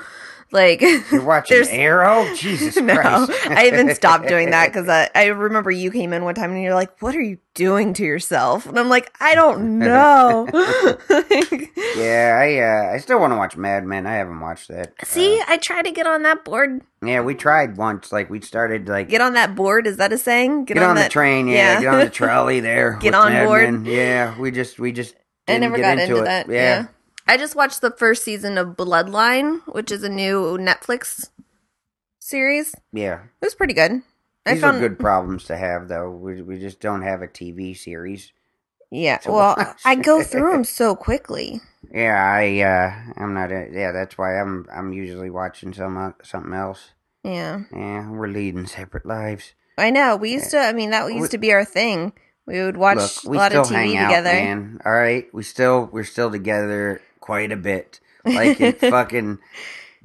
[0.53, 2.35] Like You're watching Arrow?
[2.35, 3.33] Jesus no, Christ!
[3.49, 6.63] I even stopped doing that because I, I remember you came in one time and
[6.63, 10.49] you're like, "What are you doing to yourself?" And I'm like, "I don't know."
[11.97, 14.07] yeah, I uh, I still want to watch Mad Men.
[14.07, 14.93] I haven't watched that.
[15.05, 16.81] See, I tried to get on that board.
[17.03, 18.11] Uh, yeah, we tried once.
[18.11, 19.87] Like we started like Get on that board.
[19.87, 20.65] Is that a saying?
[20.65, 21.47] get, on, the that- train.
[21.49, 22.99] Yeah, get on the trolley there.
[23.01, 23.73] Get on Mad board.
[23.73, 23.85] Men.
[23.85, 25.15] Yeah, we just we just
[25.47, 26.49] I never get got into, into, that.
[26.49, 26.55] Yeah.
[26.55, 26.87] Yeah.
[27.31, 31.29] I just watched the first season of Bloodline, which is a new Netflix
[32.19, 32.75] series.
[32.93, 34.03] Yeah, it was pretty good.
[34.45, 36.11] I These found are good problems to have, though.
[36.11, 38.33] We we just don't have a TV series.
[38.91, 39.21] Yeah.
[39.25, 39.79] Well, watch.
[39.85, 41.61] I go through them so quickly.
[41.95, 43.53] Yeah, I uh, I'm not.
[43.53, 46.91] A, yeah, that's why I'm I'm usually watching some uh, something else.
[47.23, 47.61] Yeah.
[47.73, 49.55] Yeah, we're leading separate lives.
[49.79, 50.17] I know.
[50.17, 52.13] We used to I mean that used to be our thing.
[52.45, 54.33] We would watch Look, a lot of TV hang out, together.
[54.33, 54.81] man.
[54.85, 59.39] All right, we still we're still together quite a bit, like in fucking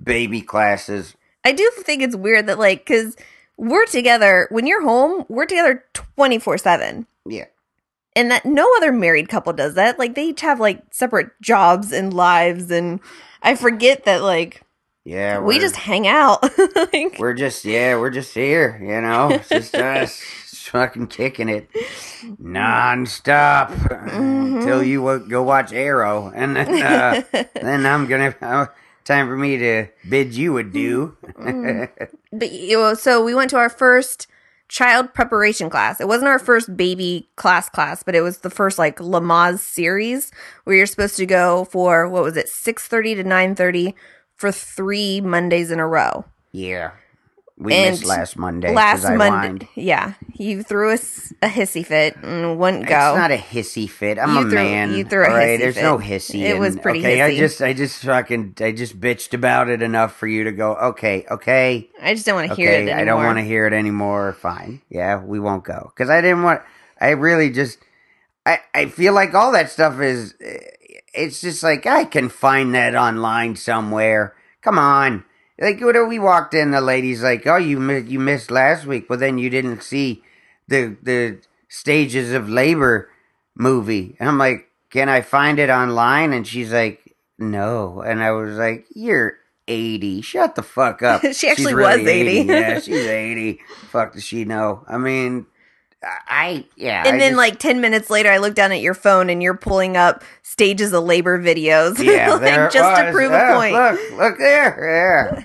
[0.02, 1.16] baby classes.
[1.44, 3.16] I do think it's weird that like cuz
[3.58, 7.08] we're together when you're home, we're together 24/7.
[7.28, 7.46] Yeah,
[8.16, 9.98] and that no other married couple does that.
[9.98, 13.00] Like they each have like separate jobs and lives, and
[13.42, 14.62] I forget that like
[15.04, 15.40] yeah.
[15.40, 16.44] we just hang out.
[16.76, 18.80] like, we're just yeah, we're just here.
[18.80, 20.22] You know, it's just us
[20.70, 21.70] fucking kicking it
[22.42, 23.70] nonstop
[24.14, 27.22] until you go watch Arrow, and then uh,
[27.56, 28.66] then I'm gonna uh,
[29.04, 31.16] time for me to bid you adieu.
[32.32, 34.28] But you know, so we went to our first
[34.68, 36.02] child preparation class.
[36.02, 40.32] It wasn't our first baby class class, but it was the first like Lamaze series
[40.66, 43.96] where you're supposed to go for what was it, six thirty to nine thirty
[44.36, 46.26] for three Mondays in a row.
[46.52, 46.92] yeah,
[47.58, 48.74] we And missed last Monday.
[48.74, 49.68] Last Monday, whined.
[49.76, 52.96] yeah, you threw us a hissy fit and wouldn't go.
[53.12, 54.20] It's not a hissy fit.
[54.20, 54.94] I'm You a threw- man.
[54.94, 55.48] you threw a right?
[55.58, 55.84] hissy There's fit.
[55.84, 56.42] no hissy.
[56.42, 57.22] It was pretty okay.
[57.22, 60.76] I just, I just fucking, I just bitched about it enough for you to go.
[60.76, 63.00] Okay, okay, I just don't want to hear it anymore.
[63.00, 64.34] I don't want to hear it anymore.
[64.34, 64.82] Fine.
[64.90, 66.62] Yeah, we won't go because I didn't want.
[67.00, 67.80] I really just,
[68.46, 70.34] I, I feel like all that stuff is.
[70.42, 70.58] eh,
[71.14, 74.34] It's just like I can find that online somewhere.
[74.62, 75.24] Come on.
[75.60, 79.08] Like when we walked in, the lady's like, "Oh, you mi- you missed last week,
[79.08, 80.24] but then you didn't see
[80.68, 81.40] the the
[81.70, 83.10] stages of labor
[83.56, 88.32] movie." And I'm like, "Can I find it online?" And she's like, "No." And I
[88.32, 89.38] was like, "You're
[89.68, 90.22] 80.
[90.22, 92.42] Shut the fuck up." She actually really was 80.
[92.48, 93.60] yeah, she's 80.
[93.92, 94.84] Fuck does she know?
[94.90, 95.46] I mean,
[96.28, 97.04] I yeah.
[97.06, 99.42] And I then, just- like ten minutes later, I look down at your phone and
[99.42, 103.74] you're pulling up stages of labor videos, yeah, like, just to prove Oh, a point.
[103.74, 105.44] Look, look there.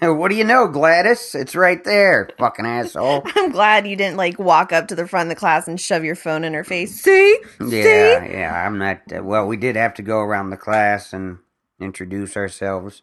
[0.00, 0.08] Yeah.
[0.12, 1.34] what do you know, Gladys?
[1.34, 3.22] It's right there, fucking asshole.
[3.36, 6.02] I'm glad you didn't like walk up to the front of the class and shove
[6.04, 7.00] your phone in her face.
[7.00, 8.66] See, Yeah, yeah.
[8.66, 9.00] I'm not.
[9.14, 11.38] Uh, well, we did have to go around the class and
[11.78, 13.02] introduce ourselves.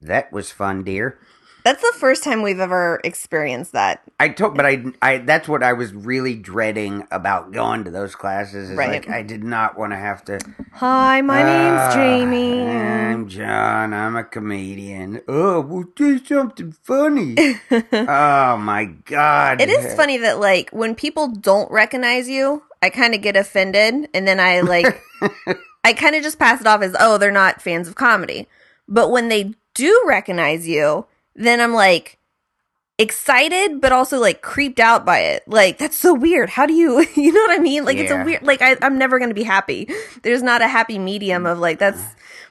[0.00, 1.18] That was fun, dear.
[1.64, 4.02] That's the first time we've ever experienced that.
[4.20, 5.18] I took, but I, I.
[5.18, 8.70] That's what I was really dreading about going to those classes.
[8.70, 8.90] Is Right.
[8.90, 10.38] like I did not want to have to.
[10.74, 12.62] Hi, my name's "Ah, Jamie.
[12.62, 13.94] I'm John.
[13.94, 15.22] I'm a comedian.
[15.26, 17.36] Oh, we'll do something funny.
[17.92, 19.60] oh my god!
[19.62, 24.08] It is funny that like when people don't recognize you, I kind of get offended,
[24.12, 25.02] and then I like,
[25.84, 28.48] I kind of just pass it off as oh they're not fans of comedy.
[28.86, 32.18] But when they do recognize you, then I'm like
[32.98, 35.42] excited, but also like creeped out by it.
[35.46, 36.50] Like that's so weird.
[36.50, 37.84] How do you, you know what I mean?
[37.84, 38.42] Like it's a weird.
[38.42, 39.88] Like I, I'm never gonna be happy.
[40.22, 42.02] There's not a happy medium of like that's.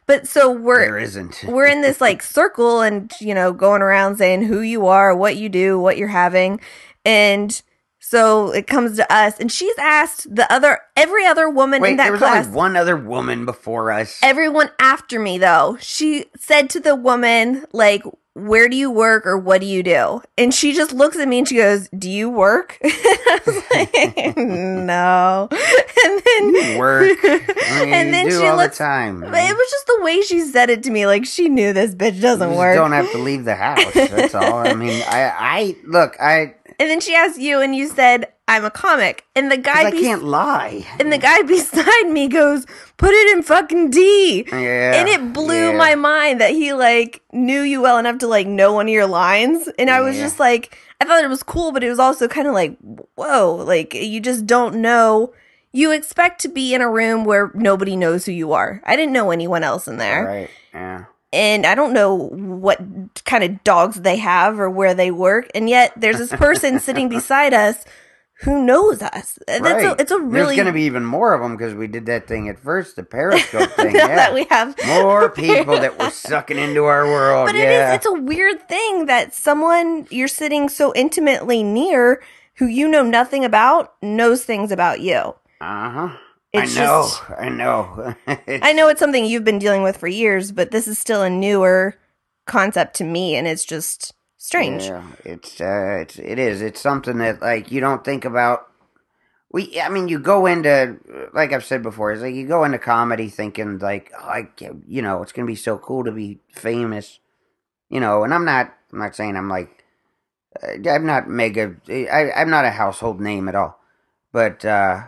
[0.06, 1.43] But so we're There isn't.
[1.48, 5.38] we're in this like circle and you know going around saying who you are what
[5.38, 6.60] you do what you're having
[7.06, 7.62] and
[8.00, 11.98] so it comes to us and she's asked the other every other woman Wait, in
[11.98, 14.19] that there was class only one other woman before us.
[14.22, 19.38] everyone after me though she said to the woman like where do you work or
[19.38, 22.30] what do you do and she just looks at me and she goes do you
[22.30, 25.50] work I was like, no
[26.06, 27.17] and then work.
[27.24, 29.22] I mean, and you then she all looks the time.
[29.22, 31.06] but it was just the way she said it to me.
[31.06, 32.76] Like she knew this bitch doesn't work.
[32.76, 33.93] don't have to leave the house.
[33.93, 34.58] That's all.
[34.60, 38.66] I mean, I, I look, I, and then she asked you, and you said, "I'm
[38.66, 40.86] a comic." And the guy, I be- can't lie.
[41.00, 42.66] and the guy beside me goes,
[42.98, 45.78] "Put it in fucking D." Yeah, and it blew yeah.
[45.78, 49.08] my mind that he like knew you well enough to like know one of your
[49.08, 49.70] lines.
[49.80, 50.24] And I was Yeah.
[50.24, 52.78] just like, I thought it was cool, but it was also kind of like,
[53.16, 55.34] whoa, like you just don't know.
[55.76, 58.80] You expect to be in a room where nobody knows who you are.
[58.86, 60.24] I didn't know anyone else in there.
[60.26, 60.50] Right.
[60.74, 61.06] Yeah.
[61.34, 62.80] And I don't know what
[63.26, 67.10] kind of dogs they have or where they work, and yet there's this person sitting
[67.10, 67.84] beside us
[68.41, 69.39] who knows us.
[69.48, 69.86] That's right.
[69.86, 72.06] a, it's a really There's going to be even more of them because we did
[72.08, 73.96] that thing at first, the Periscope thing.
[73.96, 74.15] yeah.
[74.15, 77.48] that we have more people that were sucking into our world.
[77.48, 77.89] But it yeah.
[77.89, 82.22] is it's a weird thing that someone you're sitting so intimately near
[82.56, 85.36] who you know nothing about knows things about you.
[85.62, 86.17] uh huh.
[86.56, 86.72] I know.
[86.72, 88.16] just I know.
[88.62, 91.30] I know it's something you've been dealing with for years, but this is still a
[91.30, 91.96] newer
[92.48, 94.94] concept to me and it's just strange.
[94.94, 96.62] Yeah, it's uh, it's it is.
[96.62, 98.68] It's something that like you don't think about.
[99.52, 100.98] We, I mean, you go into
[101.34, 102.13] like I've said before.
[102.13, 104.50] It's like you go into comedy thinking like, oh, I,
[104.88, 107.20] you know, it's gonna be so cool to be famous,
[107.89, 108.24] you know.
[108.24, 108.74] And I'm not.
[108.94, 109.72] I'm not saying I'm like.
[110.63, 111.76] uh, I'm not mega.
[111.89, 113.80] I, I'm not a household name at all,
[114.32, 115.04] but uh,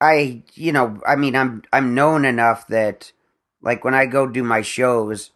[0.00, 3.12] I, you know, I mean, I'm I'm known enough that,
[3.62, 5.30] like, when I go do my shows,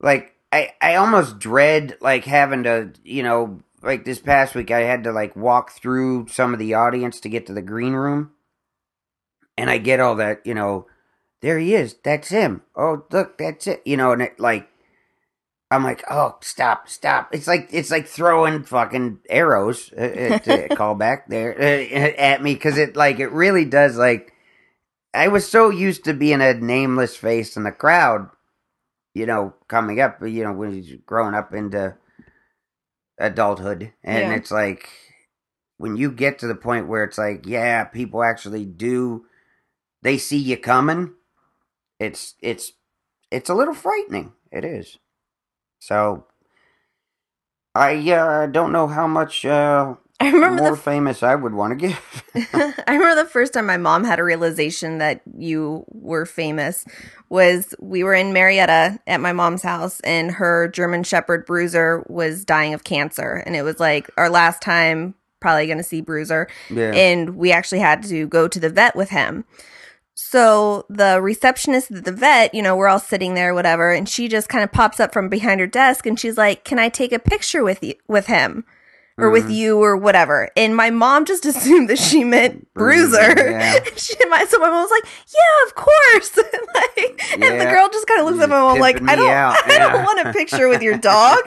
[0.00, 4.80] like I I almost dread like having to you know like this past week I
[4.80, 8.32] had to like walk through some of the audience to get to the green room,
[9.56, 10.86] and I get all that you know,
[11.40, 12.62] there he is, that's him.
[12.74, 13.82] Oh look, that's it.
[13.86, 14.68] You know, and it like.
[15.70, 17.34] I'm like, oh, stop, stop!
[17.34, 19.92] It's like it's like throwing fucking arrows.
[19.96, 23.96] Uh, uh, to call back there uh, at me because it like it really does
[23.96, 24.32] like.
[25.14, 28.28] I was so used to being a nameless face in the crowd
[29.14, 31.96] you know, coming up, you know, when he's growing up into
[33.18, 34.34] adulthood, and Yeah.
[34.34, 34.90] it's like,
[35.78, 39.24] when you get to the point where it's like, yeah, people actually do,
[40.02, 41.14] they see you coming.
[41.98, 42.72] It's it's
[43.30, 44.34] it's a little frightening.
[44.52, 44.98] It is.
[45.86, 46.24] So
[47.72, 51.78] I uh, don't know how much uh, I remember more the famous I would want
[51.78, 52.24] to give.
[52.34, 56.84] I remember the first time my mom had a realization that you were famous
[57.28, 62.44] was we were in Marietta at my mom's house and her German Shepherd Bruiser was
[62.44, 66.48] dying of cancer and it was like our last time probably going to see Bruiser
[66.68, 66.90] yeah.
[66.94, 69.44] and we actually had to go to the vet with him.
[70.18, 74.28] So the receptionist at the vet, you know, we're all sitting there, whatever, and she
[74.28, 77.12] just kind of pops up from behind her desk and she's like, "Can I take
[77.12, 78.64] a picture with you with him?"
[79.18, 79.54] Or with Mhm.
[79.54, 80.50] you or whatever.
[80.58, 83.78] And my mom just assumed that she meant Bruiser, yeah.
[83.96, 86.36] she, my, so my mom was like, Yeah, of course.
[86.74, 89.56] like, And the girl just kind of looks at my mom like, I don't out,
[89.64, 91.38] I don't want a picture with your dog.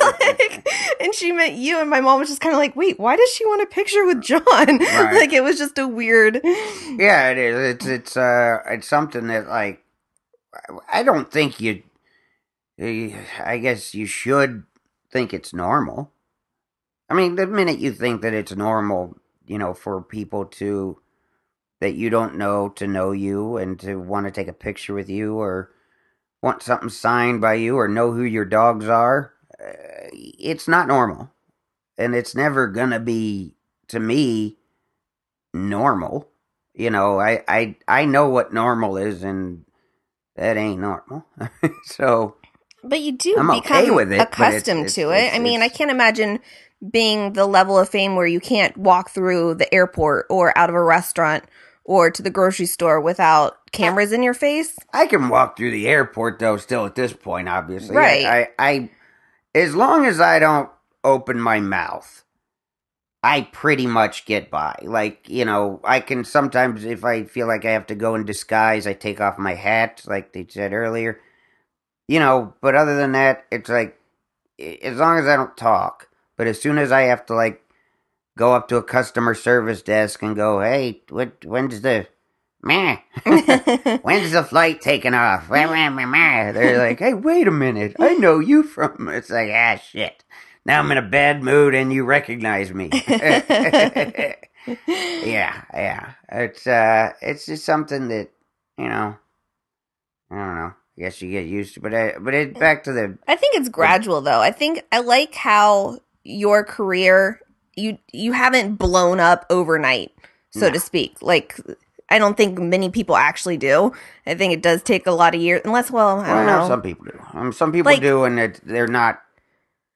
[0.00, 0.68] like,
[1.00, 3.28] and she meant you and my mom was just kind of like, Wait, why does
[3.30, 4.44] she want a picture with John?
[4.78, 7.74] like it was just a weird Yeah, it is.
[7.74, 9.82] It's it's uh it's something that like
[10.92, 11.82] I don't think you.
[12.78, 14.62] I guess you should
[15.10, 16.12] think it's normal.
[17.08, 20.98] I mean, the minute you think that it's normal, you know, for people to
[21.80, 25.08] that you don't know to know you and to want to take a picture with
[25.10, 25.70] you or
[26.42, 29.72] want something signed by you or know who your dogs are, uh,
[30.12, 31.30] it's not normal,
[31.98, 33.54] and it's never gonna be
[33.88, 34.56] to me
[35.54, 36.28] normal.
[36.74, 39.64] You know i i i know what normal is and
[40.36, 41.24] that ain't normal.
[41.84, 42.36] So
[42.84, 45.16] But you do I'm become okay it, but it's- accustomed it's- to it.
[45.18, 46.40] it's- I mean, I can't imagine
[46.90, 50.74] being the level of fame where you can't walk through the airport or out of
[50.76, 51.44] a restaurant
[51.84, 54.76] or to the grocery store without cameras in your face.
[54.92, 58.24] i can walk through the airport though still at this point obviously Right.
[58.26, 58.90] I, I
[59.54, 60.68] as long as i don't
[61.04, 62.24] open my mouth
[63.22, 67.64] i pretty much get by like you know i can sometimes if i feel like
[67.64, 71.20] i have to go in disguise i take off my hat like they said earlier
[72.08, 73.98] you know but other than that it's like
[74.82, 77.62] as long as i don't talk but as soon as i have to like
[78.36, 82.06] go up to a customer service desk and go hey what when's the
[82.62, 82.98] meh
[84.02, 85.48] when's the flight taking off?
[86.54, 87.96] They're like hey wait a minute.
[87.98, 90.24] I know you from it's like ah shit.
[90.64, 92.90] Now i'm in a bad mood and you recognize me.
[94.68, 96.12] Yeah yeah.
[96.28, 98.30] It's uh it's just something that
[98.76, 99.16] you know
[100.30, 100.72] i don't know.
[100.98, 103.56] I guess you get used to but I, but it back to the I think
[103.56, 104.40] it's gradual though.
[104.40, 107.40] I think I like how your career
[107.76, 110.10] you you haven't blown up overnight,
[110.50, 111.20] so to speak.
[111.20, 111.56] Like
[112.08, 113.92] I don't think many people actually do.
[114.26, 116.68] I think it does take a lot of years unless well, I don't well, know.
[116.68, 119.22] some people do um, some people Like- do and it, they're not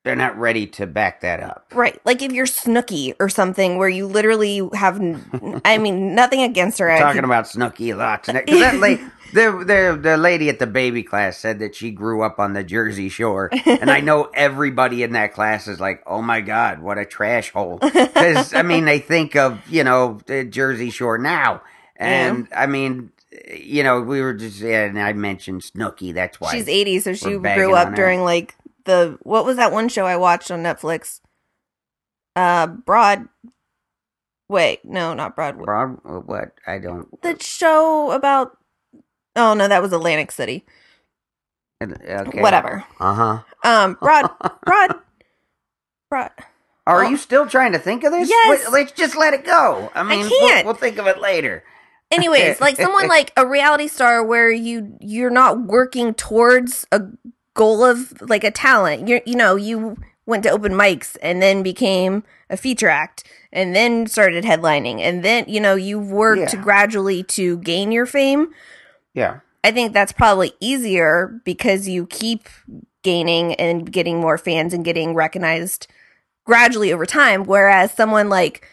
[0.03, 2.01] they're not ready to back that up Right.
[2.05, 6.79] Like if you're Snooki or something where you literally have, n- I mean, nothing against
[6.79, 6.89] her.
[6.99, 8.47] Talking about Snooki a lot tonight.
[8.47, 8.97] that la-
[9.33, 12.65] the, the, the lady at the baby class said that she grew up on the
[12.65, 13.51] Jersey Shore.
[13.67, 17.51] And I know everybody in that class is like, oh my God, what a trash
[17.51, 17.79] hole.
[17.79, 21.63] Because, I mean, they think of, you know, the Jersey Shore now.
[21.97, 23.13] And, I mean,
[23.55, 26.13] you know, we were just, yeah, and I mentioned Snooki.
[26.15, 26.51] That's why.
[26.53, 27.95] She's 80, so she grew up her.
[27.95, 31.21] during like the, what was that one show I watched on Netflix?
[32.37, 33.29] Uh, Broad.
[34.49, 35.65] Wait, no, not Broadway.
[35.65, 36.53] Broad, what?
[36.67, 37.21] I don't.
[37.23, 38.57] The show about,
[39.37, 40.65] oh no, that was Atlantic City.
[41.83, 42.41] Okay.
[42.43, 42.85] Whatever.
[42.99, 43.43] Uh huh.
[43.65, 44.29] Um, Broad,
[44.65, 44.97] Broad,
[46.11, 46.31] Broad.
[46.87, 47.09] Are Oh.
[47.09, 48.29] you still trying to think of this?
[48.29, 48.65] Yes.
[48.67, 49.91] Wait, let's just let it go.
[49.95, 50.65] I mean, can't.
[50.67, 51.63] We'll, we'll think of it later.
[52.11, 57.03] anyways like someone like a reality star where you you're not working towards a
[57.61, 57.97] goal of
[58.33, 62.57] like a talent you you know you went to open mics and then became a
[62.57, 66.63] feature act and then started headlining and then you know you've worked Yeah.
[66.63, 68.49] gradually to gain your fame
[69.13, 69.41] Yeah.
[69.63, 72.49] i think that's probably easier because you keep
[73.03, 75.87] gaining and getting more fans and getting recognized
[76.45, 78.67] gradually over time whereas someone like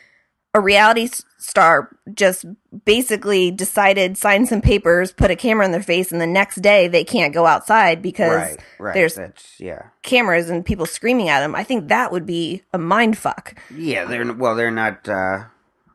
[0.57, 2.45] a reality star just
[2.85, 6.87] basically decided sign some papers put a camera in their face and the next day
[6.87, 8.93] they can't go outside because right, right.
[8.93, 12.77] there's- That's yeah, cameras and people screaming at them i think that would be a
[12.77, 14.05] mind fuck yeah.
[14.05, 15.07] They're well, they're not.
[15.07, 15.45] uh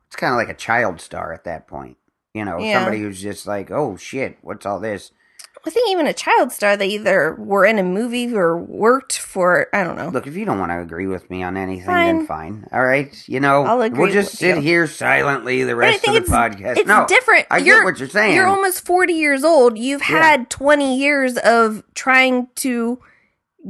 [0.07, 1.97] It's kind of like a child star at that point.
[2.35, 2.79] You know, Yeah.
[2.79, 5.11] somebody who's just like, oh shit, what's all this?
[5.67, 9.69] I think even a child star they either were in a movie or worked for
[9.73, 12.17] i don't know Look, if you don't want to agree with me on anything, Fine.
[12.19, 12.69] then fine.
[12.73, 14.63] All right, you know, I'll agree we'll just sit you.
[14.63, 16.77] here silently the rest of the it's, podcast.
[16.79, 17.47] it's no, different.
[17.51, 18.35] I you're, get what you're saying.
[18.35, 19.79] You're almost 40 years old.
[19.79, 20.23] You've Yeah.
[20.23, 22.99] had 20 years of trying to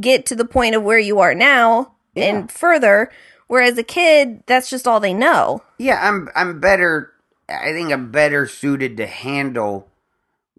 [0.01, 2.25] get to the point of where you are now Yeah.
[2.37, 3.11] and further.
[3.49, 5.63] Whereas a kid, that's just all they know.
[5.79, 7.13] Yeah, I'm I'm better.
[7.49, 9.89] I think I'm better suited to handle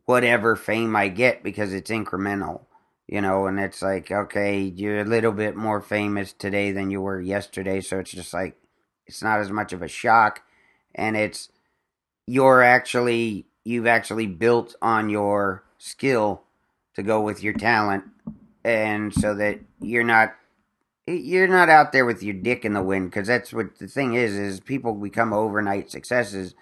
[0.05, 2.61] whatever fame I get because it's incremental,
[3.07, 3.47] you know.
[3.47, 7.81] And it's like, okay, you're a little bit more famous today than you were yesterday,
[7.81, 8.57] so it's just like
[9.05, 10.41] it's not as much of a shock,
[10.95, 11.49] and it's
[12.27, 16.43] you're actually you've actually built on your skill
[16.95, 18.03] to go with your talent,
[18.63, 20.35] and so that you're not
[21.05, 24.13] you're not out there with your dick in the wind because that's what the thing
[24.13, 26.55] is is people become overnight successes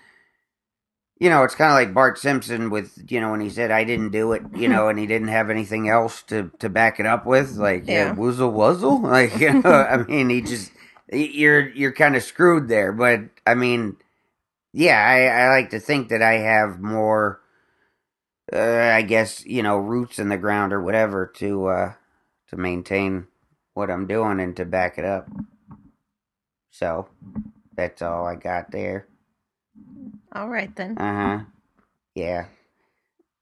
[1.22, 3.86] you know it's kind of like bart simpson with you know when he said i
[3.86, 7.08] didn't do it you know and he didn't have anything else to to back it
[7.08, 8.16] up with like yeah, Yeah.
[8.16, 10.74] wuzzle wuzzle like you know i mean he just
[11.14, 13.98] you're you're kind of screwed there but i mean
[14.74, 17.42] yeah i i like to think that i have more
[18.54, 18.60] uh,
[18.96, 21.94] i guess you know roots in the ground or whatever to uh
[22.50, 23.28] to maintain
[23.76, 25.30] what I'm doing and to back it up.
[26.72, 27.10] So
[27.76, 29.08] that's all I got there.
[30.34, 30.98] All right then.
[30.98, 31.44] Uh huh.
[32.16, 32.46] Yeah.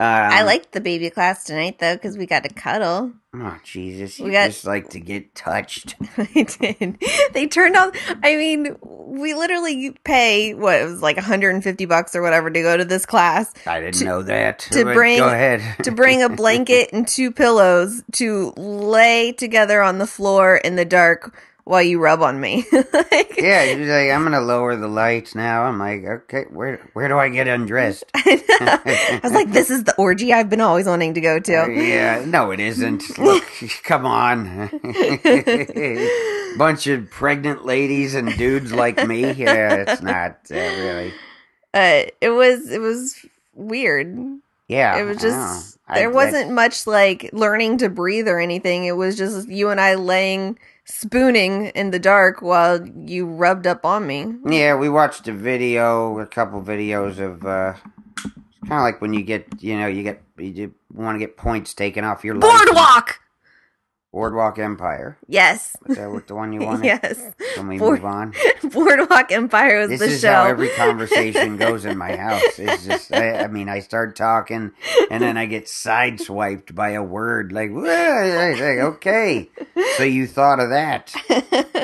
[0.01, 3.11] Um, I liked the baby class tonight though because we got to cuddle.
[3.33, 4.17] Oh Jesus!
[4.17, 5.95] We You got- just like to get touched.
[6.17, 6.97] I did.
[7.33, 7.91] They turned on.
[8.23, 12.77] I mean, we literally pay what it was like 150 bucks or whatever to go
[12.77, 14.59] to this class I didn't To- know that.
[14.71, 15.61] to but bring- Go ahead.
[15.83, 20.85] to bring a blanket and two pillows to lay together on the floor in the
[20.85, 21.35] dark
[21.69, 22.65] while you rub on me.
[23.11, 25.63] Like, yeah, she's like, I'm gonna lower the lights now.
[25.63, 28.03] I'm like, okay, where where do I get undressed?
[28.15, 31.51] I was like, this is the orgy I've been always wanting to go to.
[31.51, 33.17] yeah, no, it isn't.
[33.17, 33.45] Look,
[33.83, 34.69] come on.
[36.57, 39.31] Bunch of pregnant ladies and dudes like me.
[39.31, 41.13] Yeah, it's not uh, really.
[41.73, 44.17] Uh, it was it was weird.
[44.67, 45.77] Yeah, it was just.
[45.87, 48.85] I- there wasn't much like learning to breathe or anything.
[48.85, 50.57] It was just you and I laying
[50.89, 54.25] spooning in the dark while you rubbed up on me.
[54.45, 57.45] Yeah, we watched a video, a couple videos of.
[57.45, 57.73] uh
[58.17, 61.37] It's kind of like when you get, you know, you get you want to get
[61.37, 62.35] points taken off your
[62.69, 62.79] license.
[64.11, 64.57] Boardwalk.
[64.57, 65.17] Empire.
[65.27, 65.75] Yes.
[65.87, 66.85] Is that the one you wanted?
[66.85, 67.21] yes.
[67.53, 68.33] Can we Board- move on?
[68.63, 70.33] Boardwalk Empire was This the is show.
[70.33, 72.57] how every conversation goes in my house.
[72.57, 74.71] It's just, I, I mean, I start talking,
[75.11, 79.49] and then I get sideswiped by a word like, "Okay,
[79.97, 81.13] so you thought of that?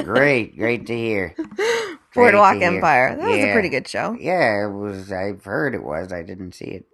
[0.03, 2.73] Great, great to hear." Great Boardwalk to hear.
[2.76, 3.15] Empire.
[3.17, 4.15] That was a pretty good show.
[4.19, 5.11] Yeah, it was.
[5.11, 6.11] I've heard it was.
[6.13, 6.86] I didn't see it.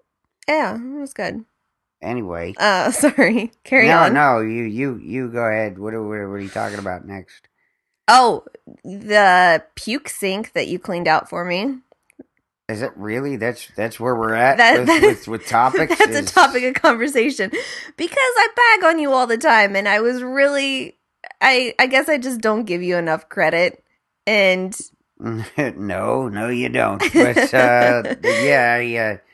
[0.47, 1.45] Yeah, it was good.
[2.01, 3.51] Anyway, Uh, sorry.
[3.63, 4.13] Carry no, on.
[4.13, 5.77] no, no, you, you, you go ahead.
[5.77, 7.47] What, are- what, are- you talking about next?
[8.07, 8.43] Oh,
[8.83, 11.77] the puke sink that you cleaned out for me.
[12.67, 13.35] Is it really?
[13.35, 15.95] That's that's where we're at That- with, that- with, with topics.
[15.99, 17.49] That's a topic of conversation
[17.97, 20.97] because I bag on you all the time, and I was really,
[21.41, 23.83] I, I guess I just don't give you enough credit.
[24.25, 24.77] And
[25.19, 26.99] no, no, you don't.
[27.13, 29.27] But uh, yeah, uh,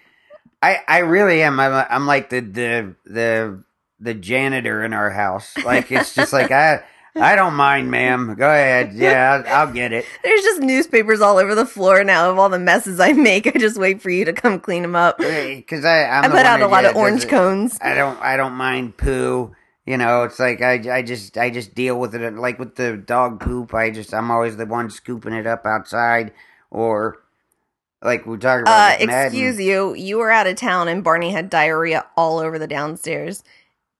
[0.62, 1.60] I, I really am.
[1.60, 3.64] I'm, uh, I'm like the the the
[3.99, 5.55] the janitor in our house.
[5.64, 6.84] Like it's just like I,
[7.16, 8.36] I don't mind, ma'am.
[8.36, 8.93] Go ahead.
[8.93, 10.05] Yeah, I'll, I'll get it.
[10.24, 13.47] there's just newspapers all over the floor now of all the messes I make.
[13.47, 15.18] I just wait for you to come clean them up.
[15.18, 17.30] Because I, I'm I put out a lot of orange it.
[17.30, 17.78] cones.
[17.82, 19.55] I don't, I don't mind poo.
[19.86, 22.34] You know, it's like I, I just, I just deal with it.
[22.36, 26.34] Like with the dog poop, I just, I'm always the one scooping it up outside,
[26.70, 27.20] or
[28.01, 28.99] like we talked about.
[29.01, 29.93] Uh, excuse you.
[29.95, 33.43] You were out of town, and Barney had diarrhea all over the downstairs.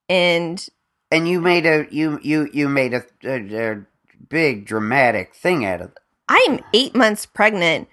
[0.10, 0.66] And
[1.12, 3.82] and you made a you you you made a, a, a
[4.30, 5.98] big dramatic thing out of it.
[6.30, 7.88] I'm eight months pregnant,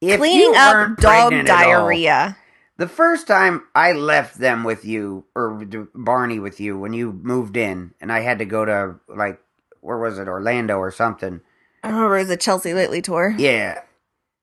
[0.00, 2.36] If cleaning up dog at all- diarrhea.
[2.76, 7.56] the first time I left them with you or Barney with you when you moved
[7.56, 9.40] in, and I had to go to like
[9.80, 11.40] where was it Orlando or something.
[11.82, 13.34] I remember it was a Chelsea Lately tour.
[13.38, 13.80] Yeah,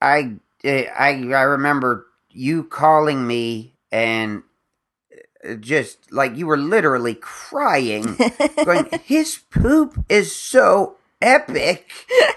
[0.01, 0.35] I
[0.67, 4.43] I I remember you calling me and
[5.47, 8.17] uh, just like you were literally crying,
[8.65, 11.91] going, "His poop is so epic,"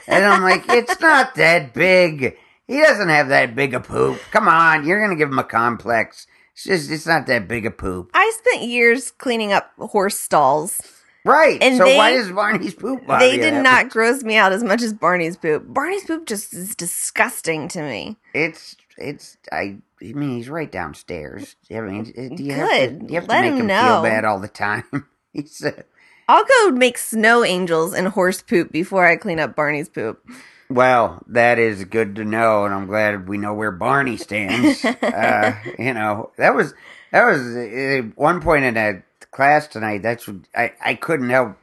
[0.06, 2.36] and I'm like, "It's not that big.
[2.66, 4.20] He doesn't have that big a poop.
[4.30, 6.26] Come on, you're gonna give him a complex.
[6.54, 10.80] It's just it's not that big a poop, I spent years cleaning up horse stalls.
[11.24, 11.58] Right?
[11.62, 13.02] And so they- why does Barney's poop?
[13.18, 15.64] They did not gross me out as much as Barney's poop.
[15.68, 18.16] Barney's poop just is disgusting to me.
[18.34, 19.78] It's it's I.
[20.02, 21.56] I mean, he's right downstairs.
[21.70, 22.04] I mean,
[22.34, 23.82] do you have to, you have to Let make him him know.
[23.82, 24.84] feel bad all the time?
[25.34, 25.82] he's uh,
[26.26, 30.24] I'll go make snow angels and horse poop before I clean up Barney's poop.
[30.70, 34.82] Well, that is good to know, and I'm glad we know where Barney stands.
[34.84, 36.72] uh, you know, that was
[37.12, 39.02] that was uh, one point in that
[39.32, 40.02] class tonight.
[40.02, 41.56] That's what I I couldn't help.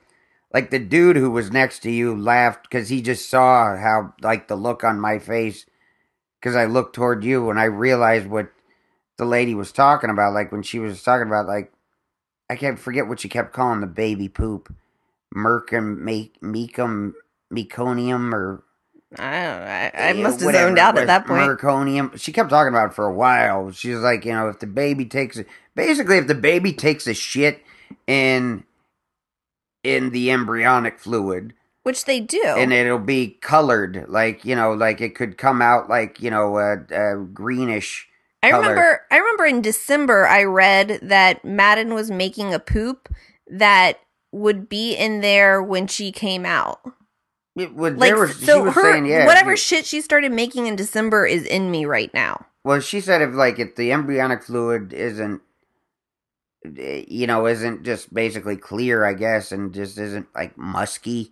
[0.54, 4.48] like the dude who was next to you laughed because he just saw how like
[4.48, 5.66] the look on my face
[6.40, 8.50] because I looked toward you and I realized what
[9.18, 10.34] the lady was talking about.
[10.34, 11.72] Like when she was talking about like
[12.50, 14.74] I can't forget what she kept calling the baby poop,
[15.36, 16.00] mercum,
[16.42, 17.14] mecum,
[17.54, 18.64] meconium, or
[19.16, 19.66] I don't know.
[19.66, 21.42] I, I yeah, must have zoned out at that point.
[21.42, 22.20] Merconium.
[22.20, 23.72] She kept talking about it for a while.
[23.72, 25.40] She was like, you know, if the baby takes
[25.76, 27.62] basically if the baby takes a shit
[28.06, 28.66] in
[29.84, 31.54] in the embryonic fluid
[31.84, 32.44] Which they do.
[32.44, 36.58] and it'll be colored like you know like it could come out like you know
[36.58, 38.10] uh, uh, greenish
[38.44, 38.62] I color.
[38.64, 43.08] remember I remember in December I read that Madden was making a poop
[43.48, 44.00] that
[44.34, 46.82] would be in there when she came out.
[47.58, 50.02] It would Like there was so she was her saying yeah whatever you- shit she
[50.02, 52.46] started making in December is in me right now.
[52.64, 55.42] well she said if like if the embryonic fluid isn't
[56.76, 61.32] you know isn't just basically clear i guess and just isn't like musky.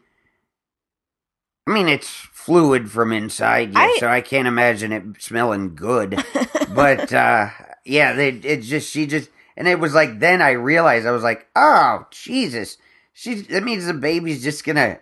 [1.68, 6.24] I mean it's fluid from inside yeah, I- so i can't imagine it smelling good.
[6.74, 7.50] But uh
[7.86, 11.24] yeah they, it's just she just and it was like then i realized i was
[11.24, 12.78] like oh jesus.
[13.14, 15.00] She that means the baby's just gonna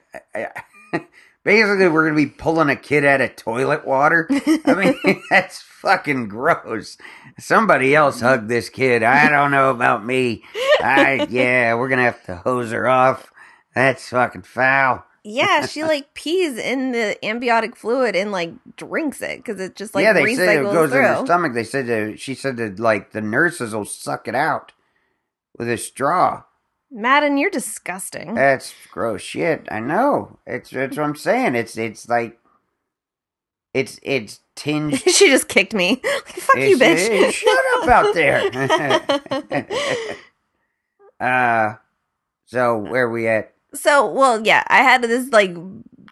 [1.43, 4.27] basically we're gonna be pulling a kid out of toilet water
[4.65, 6.97] i mean that's fucking gross
[7.39, 10.43] somebody else hug this kid i don't know about me
[10.81, 13.31] i yeah we're gonna have to hose her off
[13.75, 19.37] that's fucking foul yeah, she like pees in the amniotic fluid and like drinks it
[19.37, 20.99] because it just like yeah, they say it goes through.
[20.99, 21.53] in her stomach.
[21.53, 24.73] They said that she said that like the nurses will suck it out
[25.57, 26.43] with a straw.
[26.93, 28.35] Madden, you're disgusting.
[28.35, 29.67] That's gross shit.
[29.71, 30.37] I know.
[30.45, 31.55] It's that's what I'm saying.
[31.55, 32.39] It's it's like
[33.73, 34.99] it's it's tinged.
[35.09, 36.01] she just kicked me.
[36.13, 37.07] Like, fuck you, bitch.
[37.07, 38.49] hey, shut up out there.
[41.19, 41.75] uh,
[42.45, 43.53] so where we at?
[43.73, 45.55] so, well, yeah, I had this like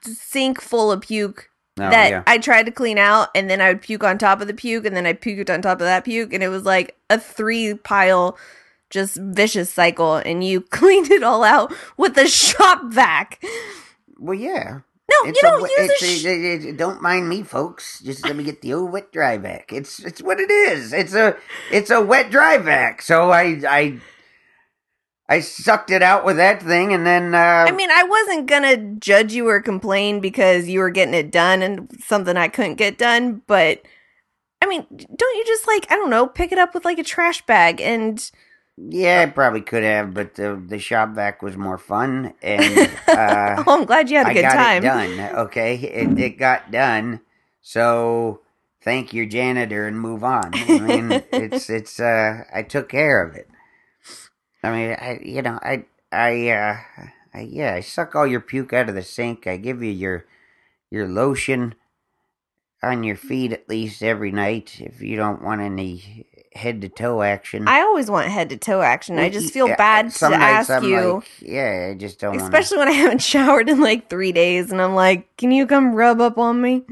[0.04, 2.24] sink full of puke Oh, that yeah.
[2.28, 4.86] I tried to clean out, and then I would puke on top of the puke,
[4.86, 7.76] and then I puked on top of that puke, and it was like a three
[7.76, 8.38] pile,
[8.92, 10.18] just vicious cycle.
[10.18, 13.44] And you cleaned it all out with a shop vac.
[14.20, 14.82] Well, yeah.
[15.10, 16.06] No, It's you don't a, use a.
[16.06, 18.00] Sh- a, it- don't mind me, folks.
[18.02, 19.74] Just let me get the old wet dry vac.
[19.74, 20.94] It's it's what it is.
[20.94, 21.36] It's a
[21.70, 23.02] it's a wet dry vac.
[23.02, 24.00] So I I
[25.28, 28.78] I sucked it out with that thing, and then uh, I mean, I wasn't gonna
[28.96, 32.98] judge you or complain because you were getting it done and something I couldn't get
[32.98, 33.82] done, but
[34.62, 37.04] I mean, don't you just like I don't know, pick it up with like a
[37.04, 38.32] trash bag and
[38.78, 43.63] yeah, I probably could have, but the the shop vac was more fun, and uh,
[43.65, 44.84] oh, I'm glad you had a I good got time.
[44.84, 45.19] it done.
[45.19, 47.22] Okay, it it got done.
[47.61, 48.41] So
[48.84, 50.51] thank your janitor and move on.
[50.53, 53.49] I mean, it's it's uh, I took care of it.
[54.63, 56.78] I mean, I you know I I uh,
[57.34, 59.47] I, yeah I suck all your puke out of the sink.
[59.47, 60.26] I give you your
[60.89, 61.76] your lotion
[62.84, 67.22] on your feet at least every night if you don't want any head to toe
[67.22, 67.68] action.
[67.68, 69.18] I always want head to toe action.
[69.20, 72.43] I just feel bad to nights ask I'm you, like, yeah, I just don't want.
[72.43, 75.93] especially when I haven't showered in like three days, and I'm like, "Can you come
[75.95, 76.84] rub up on me?"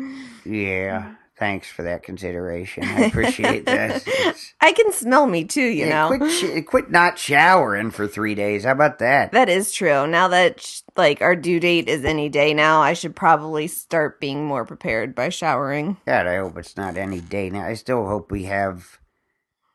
[0.45, 2.83] Yeah, thanks for that consideration.
[2.85, 3.97] I appreciate that.
[4.07, 6.17] It's- I can smell me too, you yeah, know.
[6.17, 8.63] quit, sh- quit not showering for three days.
[8.63, 9.31] How about that?
[9.31, 10.07] That is true.
[10.07, 14.19] Now that sh- like our due date is any day now, I should probably start
[14.19, 15.97] being more prepared by showering.
[16.05, 17.65] God, I hope it's not any day now.
[17.65, 18.98] I still hope we have.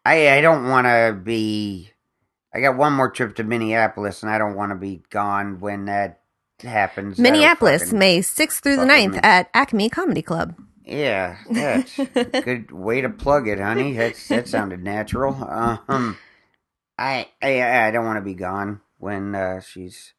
[0.05, 1.91] I I don't want to be.
[2.55, 5.87] I got one more trip to Minneapolis, and I don't want to be gone when
[5.87, 6.21] that
[6.63, 7.19] happens.
[7.19, 9.21] Minneapolis, fucking- May 6th through the fucking 9th me.
[9.25, 10.55] at Acme Comedy Club.
[10.85, 12.05] Yeah, that's a
[12.45, 13.95] good way to plug it, honey.
[13.95, 15.35] That's that sounded natural.
[15.89, 16.19] Um,
[16.99, 20.13] I I I don't want to be gone when uh, she's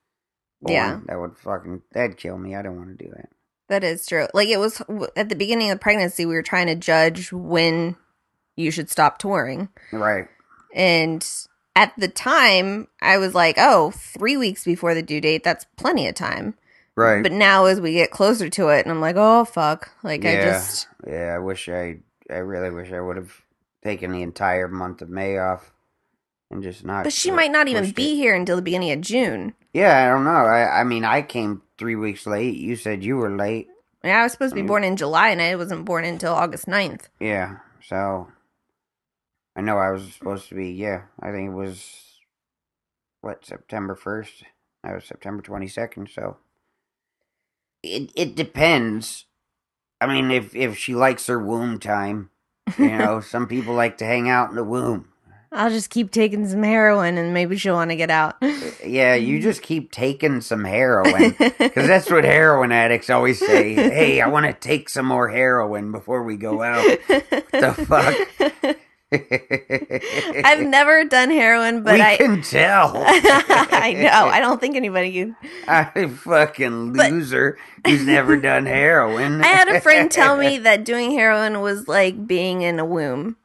[0.61, 0.73] born.
[0.73, 0.99] Yeah.
[1.05, 2.55] that would fucking that'd kill me.
[2.55, 3.29] I don't want to do that.
[3.69, 4.27] That is true.
[4.33, 4.81] Like it was
[5.15, 7.95] at the beginning of pregnancy, we were trying to judge when
[8.55, 9.69] you should stop touring.
[9.91, 10.27] Right.
[10.73, 11.27] And
[11.75, 16.07] at the time, I was like, oh, three weeks before the due date, that's plenty
[16.07, 16.55] of time.
[16.95, 17.21] Right.
[17.21, 19.91] But now, as we get closer to it, and I'm like, oh, fuck.
[20.03, 20.43] Like, I Yeah.
[20.43, 20.87] just.
[21.05, 21.97] yeah, I wish I
[22.29, 23.33] I really wish I would have
[23.83, 25.71] taken the entire month of May off
[26.49, 27.03] and just not.
[27.03, 28.15] But she uh, might not even be it.
[28.15, 29.53] here until the beginning of June.
[29.73, 30.31] Yeah, I don't know.
[30.31, 32.55] I I mean, I came three weeks late.
[32.55, 33.67] You said you were late.
[34.03, 34.67] Yeah, I was supposed to be Mm.
[34.67, 37.09] born in July, and I wasn't born until August 9th.
[37.19, 38.27] Yeah, so
[39.55, 40.71] I know I was supposed to be.
[40.71, 42.19] Yeah, I think it was
[43.21, 44.43] what September first.
[44.83, 46.09] That was September twenty second.
[46.13, 46.37] So
[47.83, 49.25] it it depends.
[50.01, 52.29] I mean, if if she likes her womb time,
[52.77, 55.09] you know, some people like to hang out in the womb.
[55.51, 58.35] I'll just keep taking some heroin and maybe she'll want to get out.
[58.41, 58.53] Uh,
[58.85, 61.33] yeah, you just keep taking some heroin.
[61.37, 63.73] Because that's what heroin addicts always say.
[63.73, 66.83] Hey, I want to take some more heroin before we go out.
[67.07, 68.77] the fuck?
[69.11, 72.93] I've never done heroin, but we I can tell.
[73.05, 74.27] I know.
[74.29, 75.35] I don't think anybody can.
[75.67, 79.43] I fucking But- loser who's never done heroin.
[79.43, 83.37] I had a friend tell me that doing heroin was like being in a womb.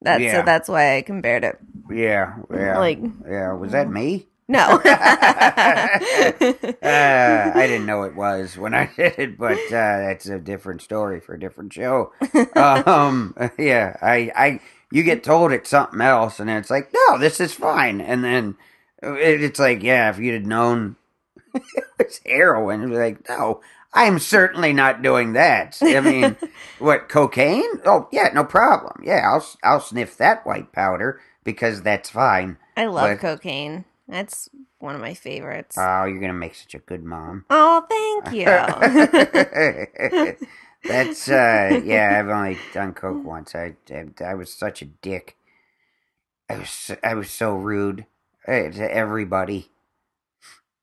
[0.00, 0.40] That's Yeah.
[0.40, 1.58] so that's why I compared it.
[1.90, 2.78] Yeah, yeah.
[2.78, 2.98] Like
[3.28, 4.28] yeah, was that me?
[4.48, 4.80] no.
[4.84, 5.98] Uh,
[6.82, 11.20] I didn't know it was when I did it, but uh, that's a different story
[11.20, 12.12] for a different show.
[12.54, 14.60] Um, yeah, I, I,
[14.92, 18.56] you get told it's something else, and it's like, no, this is fine, and then
[19.02, 20.96] it's like, yeah, if you'd known
[21.98, 23.60] it's heroin, it'd be like, no,
[23.92, 25.78] I'm certainly not doing that.
[25.82, 26.36] I mean,
[26.78, 27.80] what cocaine?
[27.84, 29.02] Oh, yeah, no problem.
[29.04, 32.56] Yeah, I'll, I'll sniff that white powder because that's fine.
[32.76, 33.84] I love But- cocaine.
[34.08, 35.76] That's one of my favorites.
[35.78, 37.44] Oh, you're gonna make such a good mom.
[37.48, 38.46] oh, thank you.
[40.84, 43.54] That's uh yeah, I've only done coke once.
[43.54, 45.36] I I, I was such a dick.
[46.48, 48.06] I was so- I was so rude
[48.46, 49.70] uh, to everybody.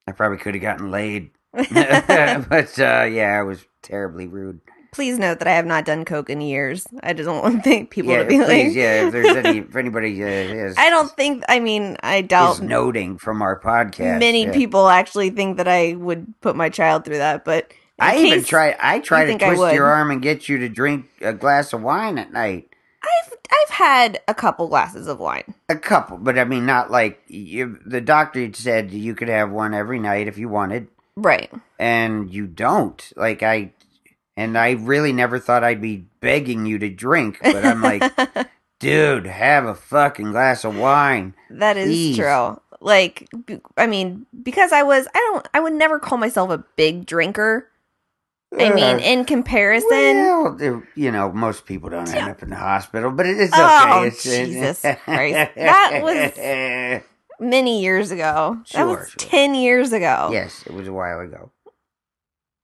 [0.07, 4.61] I probably could have gotten laid, but uh yeah, I was terribly rude.
[4.91, 6.87] Please note that I have not done coke in years.
[7.03, 8.75] I just don't want to think people yeah, to be please, like.
[8.75, 9.05] yeah.
[9.05, 11.43] If there's any, if anybody uh, is, I don't think.
[11.47, 14.53] I mean, I doubt noting from our podcast, many yeah.
[14.53, 17.45] people actually think that I would put my child through that.
[17.45, 18.75] But I even try.
[18.79, 22.17] I try to twist your arm and get you to drink a glass of wine
[22.17, 22.69] at night.
[23.01, 25.53] I've I've had a couple glasses of wine.
[25.69, 27.79] A couple, but I mean, not like you.
[27.85, 31.51] The doctor said you could have one every night if you wanted, Right.
[31.79, 33.11] and you don't.
[33.15, 33.71] Like I,
[34.37, 38.03] and I really never thought I'd be begging you to drink, but I'm like,
[38.79, 41.33] dude, have a fucking glass of wine.
[41.49, 42.17] that is Please.
[42.17, 42.59] true.
[42.81, 43.27] Like,
[43.77, 47.68] I mean, because I was, I don't, I would never call myself a big drinker.
[48.57, 53.11] I mean, in comparison, well, you know, most people don't end up in the hospital,
[53.11, 53.61] but it's okay.
[53.61, 55.51] Oh, it's, Jesus Christ.
[55.55, 57.03] That was-
[57.39, 59.17] many years ago, that was sure.
[59.17, 60.29] ten years ago.
[60.31, 61.51] yes, it was a while ago.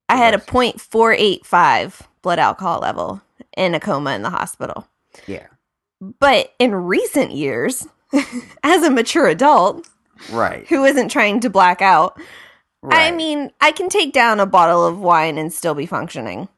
[0.09, 0.45] I had a was.
[0.45, 3.21] point four eight five blood alcohol level
[3.55, 4.88] in a coma in the hospital.
[5.27, 5.47] Yeah,
[6.19, 7.88] But in recent years,
[8.63, 9.88] as a mature adult
[10.31, 10.67] right.
[10.67, 12.19] who isn't trying to black out,
[12.91, 16.49] I mean, I can take down a bottle of wine and still be functioning.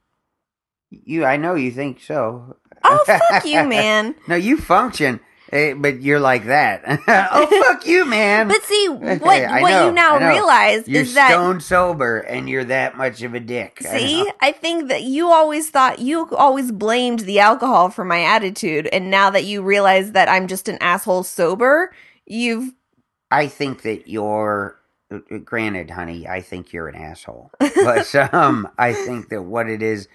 [0.89, 1.25] you.
[1.25, 2.57] I know you think so.
[2.83, 4.15] Oh, fuck you, man.
[4.27, 5.19] No, you function,
[5.51, 6.83] eh, but you're like that.
[7.07, 8.47] oh, fuck you, man.
[8.47, 12.19] But see, what I what know, you now I realize you're is that stone sober,
[12.19, 13.79] and you're that much of a dick.
[13.81, 14.31] See, know.
[14.41, 19.09] I think that you always thought you always blamed the alcohol for my attitude, and
[19.09, 21.93] now that you realize that I'm just an asshole sober,
[22.25, 22.73] you've
[23.31, 24.77] I think that you're.
[25.11, 29.81] Uh, Granted, honey, I think you're an asshole, but um, I think that what it
[29.81, 30.07] is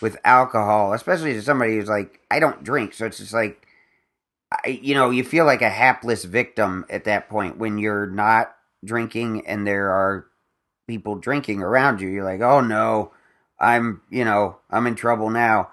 [0.00, 3.66] with alcohol, especially to somebody who's like, I don't drink, so it's just like,
[4.52, 8.54] I, you know, you feel like a hapless victim at that point when you're not
[8.84, 10.26] drinking and there are
[10.88, 12.08] people drinking around you.
[12.08, 13.12] You're like, oh no,
[13.60, 15.70] I'm, you know, I'm in trouble now.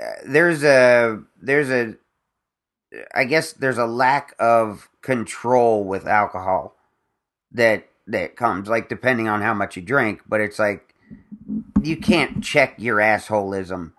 [0.00, 1.96] Uh, there's a, there's a,
[3.14, 6.75] I guess there's a lack of control with alcohol
[7.56, 10.94] that that comes like depending on how much you drink, but it's like
[11.82, 13.92] you can't check your assholism,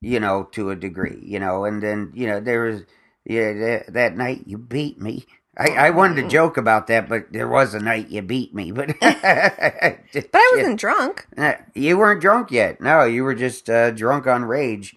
[0.00, 2.82] you know, to a degree, you know, and then you know there was
[3.24, 5.26] yeah that, that night you beat me.
[5.58, 8.72] I, I wanted to joke about that, but there was a night you beat me,
[8.72, 11.26] but but I wasn't drunk.
[11.74, 12.80] You weren't drunk yet.
[12.80, 14.94] No, you were just uh, drunk on rage.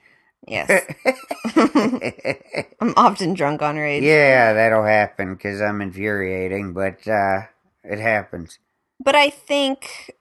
[0.47, 0.69] Yes,
[2.81, 4.03] I'm often drunk on rage.
[4.03, 7.41] Yeah, that'll happen because I'm infuriating, but uh,
[7.83, 8.59] it happens.
[9.03, 10.11] But I think,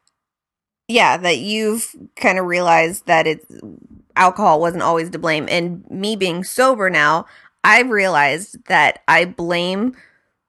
[0.87, 3.47] yeah, that you've kind of realized that it's
[4.17, 5.47] alcohol wasn't always to blame.
[5.49, 7.27] And me being sober now,
[7.65, 9.95] I've realized that I blame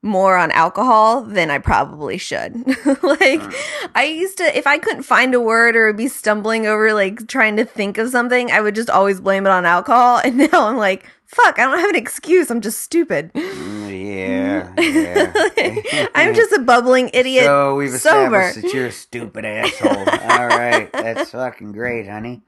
[0.01, 2.55] more on alcohol than I probably should.
[3.03, 3.87] like, hmm.
[3.95, 7.57] I used to, if I couldn't find a word or be stumbling over, like trying
[7.57, 10.21] to think of something, I would just always blame it on alcohol.
[10.29, 12.49] And now I'm like, fuck, I don't have an excuse.
[12.49, 13.33] I'm just stupid.
[13.33, 13.78] Mm.
[14.13, 16.07] Yeah, yeah.
[16.15, 17.45] I'm just a bubbling idiot.
[17.45, 18.39] So we've sober.
[18.41, 19.97] established that you're a stupid asshole.
[19.97, 22.41] All right, that's fucking great, honey.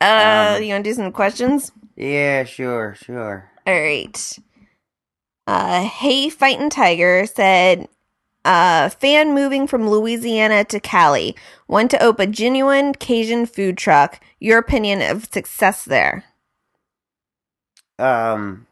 [0.00, 1.72] Uh, Um, you want to do some questions?
[1.96, 3.50] Yeah, sure, sure.
[3.66, 4.38] All right.
[5.46, 7.88] Uh, hey, fighting tiger said,
[8.44, 11.34] uh, fan moving from Louisiana to Cali,
[11.68, 14.20] want to open a genuine Cajun food truck.
[14.40, 16.24] Your opinion of success there?
[17.98, 18.66] Um,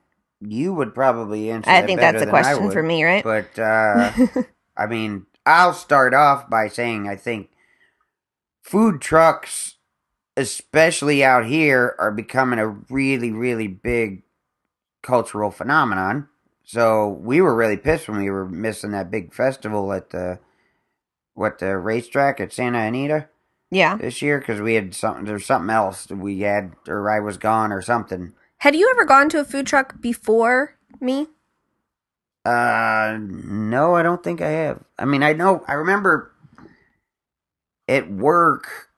[0.46, 1.70] you would probably answer.
[1.70, 3.24] I think that's a question for me, right?
[3.24, 4.12] But uh,
[4.76, 7.50] I mean, I'll start off by saying I think
[8.62, 9.76] food trucks,
[10.36, 14.22] especially out here, are becoming a really, really big
[15.02, 16.28] cultural phenomenon.
[16.64, 20.38] So we were really pissed when we were missing that big festival at the
[21.34, 23.28] what the racetrack at Santa Anita
[23.70, 23.96] yeah.
[23.96, 25.24] this year because we had something.
[25.24, 28.32] There's something else that we had, or I was gone, or something.
[28.64, 31.26] Had you ever gone to a food truck before me?
[32.46, 34.82] Uh, no, I don't think I have.
[34.98, 36.32] I mean, I know, I remember
[37.86, 38.88] at work,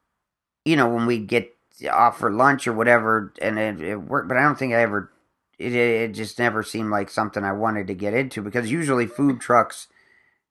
[0.64, 1.52] you know, when we get
[1.90, 5.10] off for lunch or whatever, and it, it worked, but I don't think I ever,
[5.58, 9.40] it, it just never seemed like something I wanted to get into because usually food
[9.40, 9.88] trucks,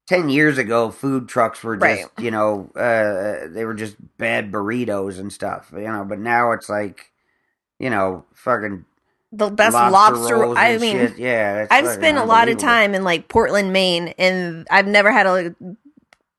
[0.07, 2.05] 10 years ago, food trucks were just, Right.
[2.17, 6.67] you know, uh, they were just bad burritos and stuff, you know, but now it's
[6.67, 7.13] like,
[7.79, 8.83] you know, fucking
[9.37, 10.37] The best lobster.
[10.37, 11.17] rolls I mean, shit.
[11.17, 15.25] yeah, I've spent a lot of time in like Portland, Maine, and I've never had
[15.27, 15.55] a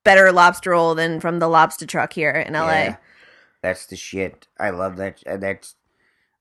[0.05, 2.69] better lobster roll than from the lobster truck here in LA.
[2.71, 2.97] Yeah,
[3.63, 4.47] that's the shit.
[4.59, 5.23] I love that.
[5.27, 5.75] uh, That's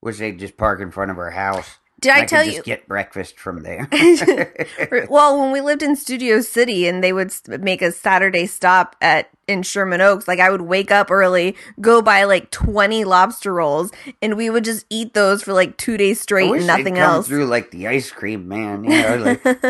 [0.02, 1.78] wish they'd just park in front of our house.
[2.06, 2.64] Did I, could tell just you?
[2.64, 3.88] get breakfast from there.
[5.10, 9.30] well, when we lived in Studio City and they would make a Saturday stop at
[9.48, 13.92] in Sherman Oaks, like I would wake up early, go buy like 20 lobster rolls,
[14.22, 17.28] and we would just eat those for like 2 days I straight and nothing else.
[17.28, 19.64] through like the ice cream man, you know, like like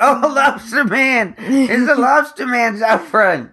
[0.00, 3.52] oh lobster man, it's the lobster man's out front.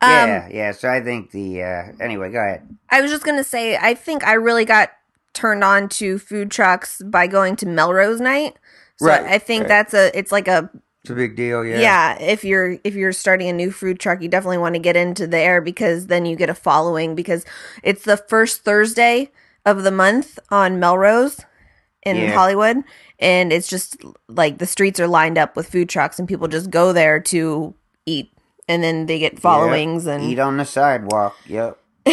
[0.00, 0.72] Um, yeah, yeah.
[0.72, 2.68] So I think the uh anyway, go ahead.
[2.90, 4.90] I was just going to say I think I really got
[5.32, 8.56] turned on to food trucks by going to Melrose night.
[8.96, 9.68] So Right, I think right.
[9.68, 10.70] that's a it's like a
[11.02, 11.80] It's a big deal, yeah.
[11.80, 12.18] yeah.
[12.22, 15.26] if you're if you're starting a new food truck you definitely want to get into
[15.26, 17.44] there because then you get a following because
[17.82, 19.30] it's the first thursday
[19.66, 21.40] of the month on melrose
[22.04, 22.32] in Yeah.
[22.34, 22.84] hollywood
[23.18, 23.96] and it's just
[24.28, 27.74] like the streets are lined up with food trucks and people just go there to
[28.06, 28.30] eat
[28.68, 31.36] and then they get followings and Eat on the sidewalk.
[31.46, 31.78] Yep.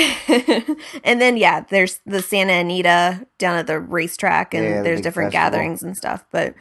[1.04, 5.02] and then yeah there's the santa anita down at the racetrack and Yeah, the there's
[5.02, 5.52] different festival.
[5.52, 6.56] gatherings and stuff but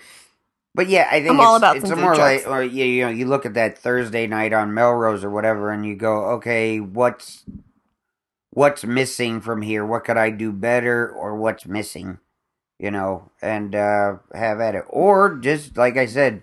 [0.74, 3.04] But yeah, I think I'm it's, all about it's some more like, or you, you
[3.04, 6.78] know, you look at that Thursday night on Melrose or whatever, and you go, okay,
[6.80, 7.44] what's
[8.50, 9.84] what's missing from here?
[9.84, 12.18] What could I do better, or what's missing?
[12.78, 16.42] You know, and uh, have at it, or just like I said,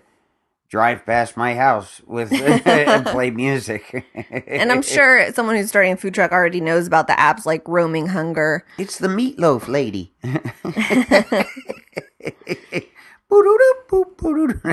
[0.68, 2.32] drive past my house with
[2.66, 4.06] and play music.
[4.46, 7.66] and i'm sure someone who's starting a food truck already knows about the apps like
[7.66, 10.12] roaming hunger it's the meatloaf lady.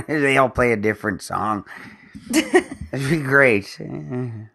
[0.07, 1.65] they all play a different song.
[2.31, 3.77] It'd be great.
[3.79, 4.49] and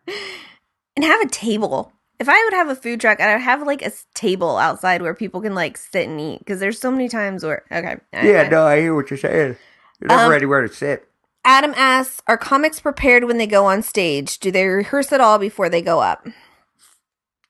[1.02, 1.92] have a table.
[2.18, 5.40] If I would have a food truck, I'd have like a table outside where people
[5.40, 6.38] can like sit and eat.
[6.40, 9.56] Because there's so many times where okay, Yeah, no, I hear what you're saying.
[10.00, 11.08] There's never Um, anywhere to sit.
[11.44, 14.38] Adam asks, "Are comics prepared when they go on stage?
[14.38, 16.26] Do they rehearse at all before they go up?"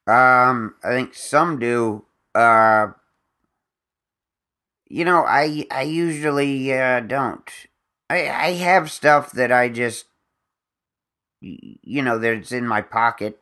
[0.06, 2.04] Um, I think some do.
[2.34, 2.88] Uh,
[4.88, 7.48] you know, I I usually uh, don't.
[8.08, 10.06] I I have stuff that I just,
[11.40, 13.38] you know, that's in my pocket,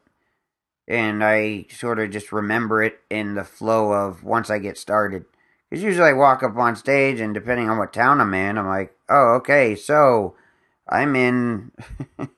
[0.86, 5.24] and I sort of just remember it in the flow of once I get started.
[5.68, 8.66] Because usually I walk up on stage, and depending on what town I'm in, I'm
[8.66, 10.35] like, oh, okay, so
[10.89, 11.73] I'm in,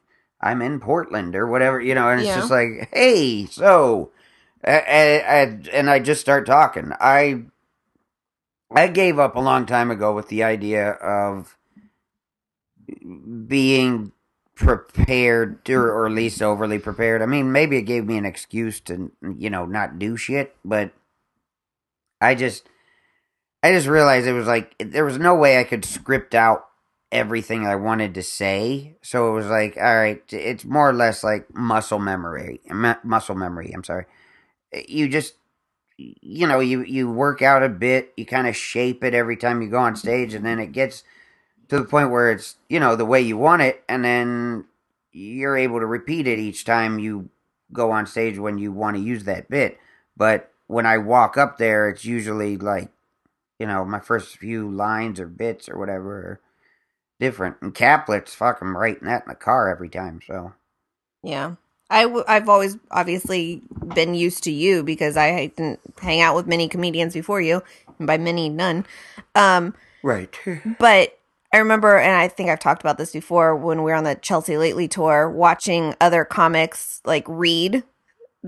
[0.40, 2.36] I'm in Portland or whatever, you know, and it's Yeah.
[2.36, 4.10] just like, hey, so,
[4.62, 6.92] and, and I just start talking.
[7.00, 7.44] I,
[8.70, 11.56] I gave up a long time ago with the idea of
[13.46, 14.12] being
[14.54, 17.22] prepared or, or at least overly prepared.
[17.22, 20.92] I mean, maybe it gave me an excuse to, you know, not do shit, but
[22.20, 22.68] I just,
[23.62, 26.66] I just realized it was like there was no way I could script out
[27.12, 28.96] everything I wanted to say.
[29.02, 32.60] So it was like, all right, it's more or less like muscle memory.
[32.70, 33.72] mu- Muscle memory.
[33.74, 34.06] I'm sorry.
[34.88, 35.34] You just,
[35.98, 38.12] you know, you you work out a bit.
[38.16, 41.04] You kind of shape it every time you go on stage, and then it gets
[41.68, 44.66] to the point where it's you know the way you want it, and then
[45.12, 47.30] you're able to repeat it each time you
[47.72, 49.78] go on stage when you want to use that bit.
[50.16, 52.90] But when I walk up there, it's usually like
[53.60, 56.40] you know, my first few lines or bits or whatever are
[57.20, 57.58] different.
[57.62, 60.20] And Caplets, fucking writing that in the car every time.
[60.26, 60.54] So
[61.22, 61.56] Yeah.
[61.90, 63.62] I w- I've always obviously
[63.94, 67.62] been used to you because I didn't hang out with many comedians before you,
[67.98, 68.86] and by many, none.
[69.34, 70.38] Um, right,
[70.78, 71.18] but
[71.52, 74.14] I remember, and I think I've talked about this before when we were on the
[74.14, 77.82] Chelsea Lately tour, watching other comics like read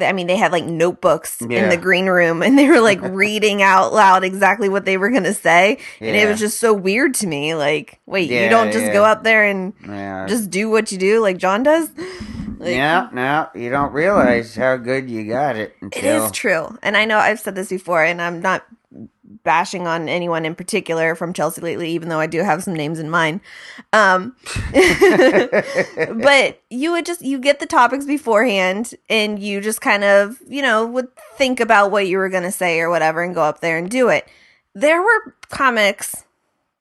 [0.01, 3.62] I mean, they had like notebooks in the green room and they were like reading
[3.62, 5.78] out loud exactly what they were going to say.
[6.01, 7.55] And it was just so weird to me.
[7.55, 8.93] Like, wait, you don't just yeah.
[8.95, 10.26] go up there and Yeah.
[10.26, 11.90] just do what you do like John does?
[12.59, 16.78] Like, yeah, no, you don't realize how good you got it It until is true.
[16.82, 18.64] And I know I've said this before, and I'm not
[19.45, 22.99] bashing on anyone in particular from Chelsea lately, even though I do have some names
[22.99, 23.41] in mind.
[23.93, 24.37] Um,
[26.22, 30.62] but you would just, you get the topics beforehand, and you just kind of, you
[30.62, 33.61] know, would think about what you were going to say or whatever and go up
[33.61, 34.26] there and do it.
[34.74, 36.24] There were comics,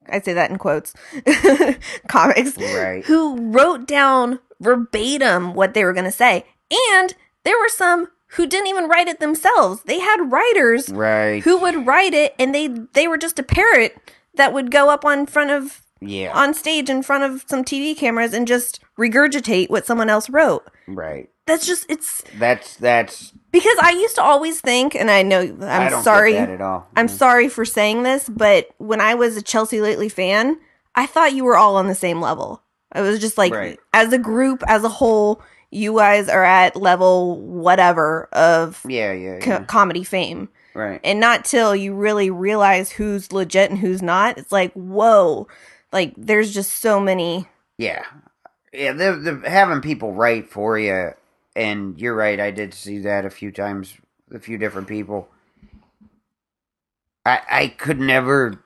[0.09, 0.93] I say that in quotes,
[2.07, 3.03] comics, Right.
[3.05, 6.45] who wrote down verbatim what they were going to say.
[6.93, 9.83] And there were some who didn't even write it themselves.
[9.83, 11.43] They had writers right.
[11.43, 13.97] who would write it and they they were just a parrot
[14.35, 16.31] that would go up on front of yeah.
[16.33, 20.63] on stage in front of some TV cameras and just regurgitate what someone else wrote.
[20.87, 21.29] right.
[21.47, 25.93] That's just it's That's that's because I used to always think and I know I'm
[25.93, 26.87] I sorry at all.
[26.95, 30.57] I'm sorry for saying this, but when I was a Chelsea Lately fan,
[30.95, 32.63] I thought you were all on the same level.
[32.93, 33.79] I was just like Right.
[33.91, 35.41] as a group, as a whole,
[35.71, 40.49] you guys are at level whatever of yeah, yeah, co- comedy fame.
[40.73, 40.99] right.
[41.03, 44.37] And not till you really realize who's legit and who's not.
[44.37, 45.47] It's like, whoa.
[45.91, 47.47] Like there's just so many
[47.77, 48.03] Yeah,
[48.73, 48.93] yeah.
[48.93, 51.11] The the having people write for you,
[51.55, 52.39] and you're right.
[52.39, 53.97] I did see that a few times,
[54.33, 55.27] a few different people.
[57.25, 58.63] I I could never.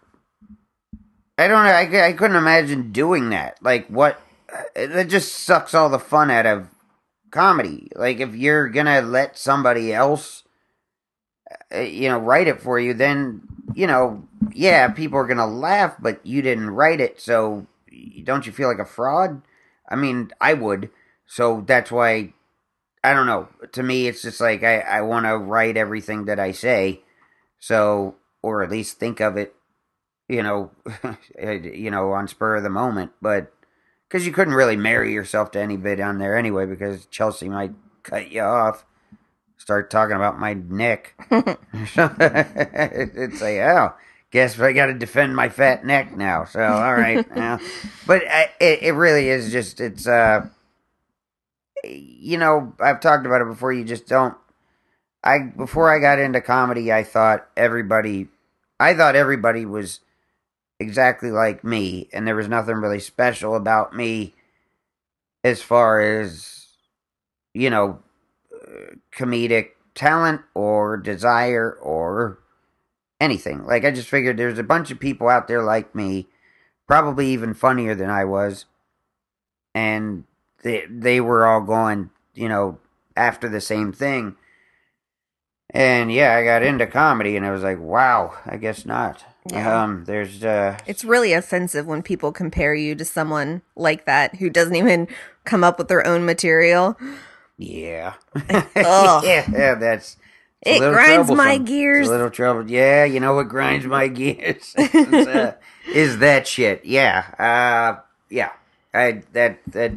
[1.38, 1.72] I don't know.
[1.72, 3.58] I, I couldn't imagine doing that.
[3.62, 4.22] Like what?
[4.54, 6.70] Uh, that just sucks all the fun out of
[7.32, 7.90] comedy.
[7.96, 10.44] Like if you're gonna let somebody else,
[11.74, 13.42] uh, you know, write it for you, then
[13.74, 17.68] you know, yeah, people are gonna laugh, but you didn't write it, so
[18.24, 19.42] don't you feel like a fraud?
[19.90, 20.90] I mean, I would.
[21.28, 22.34] So that's why
[23.04, 23.50] I don't know.
[23.74, 27.02] To me, it's just like I I want to write everything that I say,
[27.60, 29.56] so or at least think of it,
[30.30, 30.72] you know,
[31.40, 33.52] you know, on spur of the moment, but.
[34.08, 37.74] Because you couldn't really marry yourself to any bit on there anyway, because Chelsea might
[38.04, 38.86] cut you off,
[39.58, 41.16] start talking about my neck.
[41.32, 41.98] it's
[43.42, 43.94] like, oh,
[44.32, 46.46] guess I got to defend my fat neck now.
[46.46, 47.58] So, all right, yeah.
[48.06, 50.48] but I, it, it really is just it's uh,
[51.84, 53.74] you know, I've talked about it before.
[53.74, 54.36] You just don't.
[55.24, 58.28] I before I got into comedy, I thought everybody,
[58.80, 60.02] I thought everybody was
[60.80, 64.34] exactly like me, and there was nothing really special about me
[65.44, 66.66] as far as
[67.56, 68.00] you know,
[68.54, 72.38] uh, comedic talent or desire or
[73.20, 73.66] anything.
[73.66, 76.28] Like I just figured there's a bunch of people out there like me,
[76.86, 78.66] probably even funnier than I was,
[79.74, 80.26] and
[80.64, 82.78] they they were all going, you know,
[83.16, 84.36] after the same thing.
[85.70, 89.84] And yeah, I got into comedy, and I was like, "Wow, I guess not." Yeah.
[89.84, 94.50] Um, there's uh, It's really offensive when people compare you to someone like that who
[94.50, 95.08] doesn't even
[95.44, 96.98] come up with their own material.
[97.58, 98.14] yeah,
[98.50, 99.24] Ugh.
[99.24, 100.18] yeah, that's
[100.64, 101.62] It grinds my troublesome.
[101.62, 102.08] It's gears.
[102.08, 102.70] a little trouble.
[102.70, 105.54] Yeah, you know what grinds my gears is, uh,
[105.94, 106.84] is that shit.
[106.86, 108.52] Yeah, uh, yeah.
[108.94, 109.92] I that that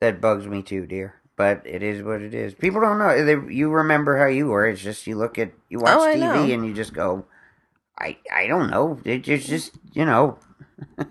[0.00, 1.14] that bugs me too, dear.
[1.36, 2.54] But it is what it is.
[2.54, 3.24] People don't know.
[3.24, 4.66] They, you remember how you were.
[4.66, 7.24] It's just you look at you watch Oh, TV and you just go,
[7.98, 9.00] I I don't know.
[9.04, 10.38] It, it's just you know.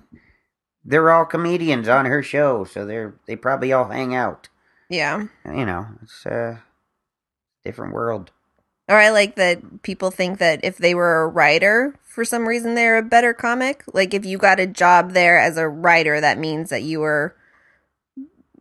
[0.84, 4.50] they're all comedians on her show, so they're they probably all hang out.
[4.90, 5.28] Yeah.
[5.46, 6.64] You know, it's a
[7.64, 8.32] different world.
[8.90, 12.76] Or I like that people think that if they were a writer, for some reason
[12.76, 13.84] they're a better comic.
[13.94, 17.36] Like if you got a job there as a writer, that means that you were,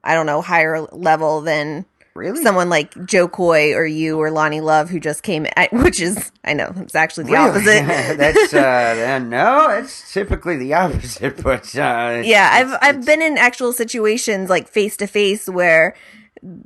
[0.04, 1.84] I don't know, higher level than
[2.14, 2.42] Really?
[2.42, 6.32] someone like Jo Koy or you or Loni Love who just came, at, which is,
[6.44, 7.48] I know, it's actually the Really?
[7.50, 8.16] opposite.
[8.18, 13.38] That's uh no, it's typically the opposite, but uh yeah, I've I've it's- been in
[13.38, 15.94] actual situations like face to face where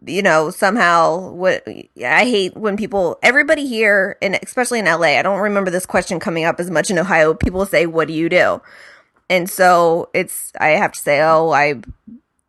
[0.07, 5.23] you know somehow what I hate when people everybody here and especially in LA I
[5.23, 8.29] don't remember this question coming up as much in Ohio people say what do you
[8.29, 8.63] do
[9.29, 11.83] and so it's I have to say oh I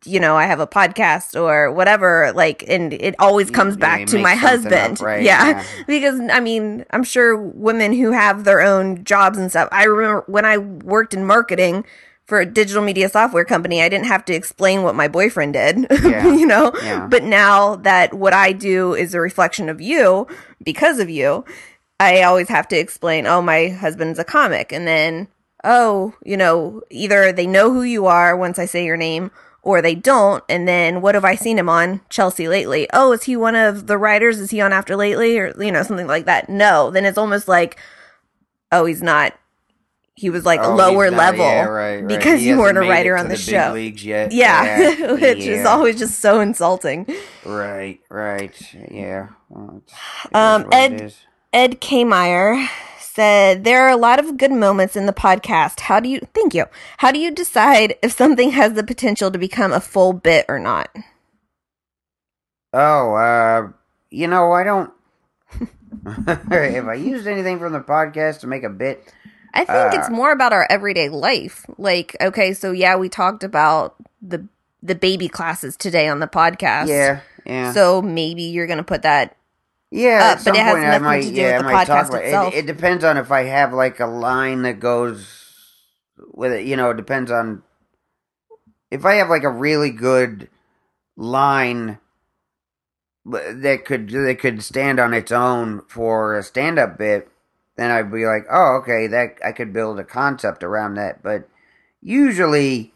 [0.06, 4.00] you know I have a podcast or whatever like and it always comes Yeah, back
[4.00, 5.46] you to my something up, husband right, yeah.
[5.48, 5.64] yeah.
[5.86, 10.24] because I mean I'm sure women who have their own jobs and stuff I remember
[10.26, 11.84] when I worked in marketing
[12.26, 15.86] for a digital media software company, I didn't have to explain what my boyfriend did,
[16.02, 16.26] Yeah.
[16.34, 16.72] you know?
[16.82, 17.06] Yeah.
[17.06, 20.26] But now that what I do is a reflection of you
[20.60, 21.44] because of you,
[22.00, 24.72] I always have to explain, oh, my husband's a comic.
[24.72, 25.28] And then,
[25.62, 29.30] oh, you know, either they know who you are once I say your name,
[29.66, 30.44] or they don't.
[30.48, 32.86] And then what have I seen him on Chelsea lately?
[32.92, 34.38] Oh, is he one of the writers?
[34.38, 36.48] Is he on After Lately or you know something like that?
[36.48, 37.76] No, then it's almost like,
[38.70, 39.34] oh, he's not.
[40.14, 42.06] He was like Oh, lower not- level yeah, right, right.
[42.08, 43.72] because He you weren't a writer it on the, big show.
[43.74, 44.30] leagues yet.
[44.32, 47.04] Yeah, which is always just so insulting.
[47.44, 48.54] right, right.
[48.90, 49.28] Yeah.
[49.50, 51.16] Well, it's, it is Um, what Ed- it is.
[53.16, 55.80] Said there are a lot of good moments in the podcast.
[55.80, 56.66] How do you thank you?
[56.98, 60.58] How do you decide if something has the potential to become a full bit or
[60.58, 60.94] not?
[62.74, 63.68] Oh, uh,
[64.10, 64.92] you know, I don't.
[66.06, 69.10] if I used anything from the podcast to make a bit,
[69.54, 71.64] I think it's Uh, more about our everyday life.
[71.78, 74.46] Like, okay, so yeah, we talked about the
[74.82, 76.88] the baby classes today on the podcast.
[76.88, 79.35] yeah, yeah, So maybe you're gonna put that.
[79.96, 80.30] Yeah.
[80.30, 81.58] uh, at but some it has point, I nothing might, to do yeah, with I
[81.58, 82.54] the might talk podcast about itself.
[82.54, 82.58] it.
[82.58, 85.44] It depends on if I have like a line that goes
[86.32, 86.66] with it.
[86.66, 87.62] You know, it depends on
[88.90, 90.48] if I have like a really good
[91.16, 91.98] line
[93.24, 97.28] that could that could stand on its own for a stand up bit,
[97.76, 101.22] then I'd be like, oh, okay, that I could build a concept around that.
[101.22, 101.48] But
[102.00, 102.94] usually,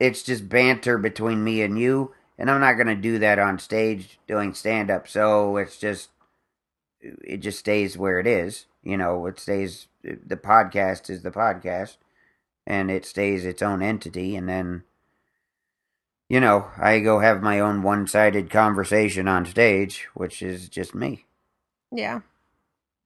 [0.00, 4.18] it's just banter between me and you, and I'm not gonna do that on stage
[4.26, 5.08] doing stand up.
[5.08, 6.08] So it's just
[7.00, 8.66] it just stays where it is.
[8.82, 9.88] You know, it stays.
[10.02, 11.96] The podcast is the podcast,
[12.66, 14.84] and it stays its own entity, and then
[16.28, 20.94] you know, I go have my own one sided conversation on stage, which is just
[20.94, 21.24] me.
[21.92, 22.20] Yeah.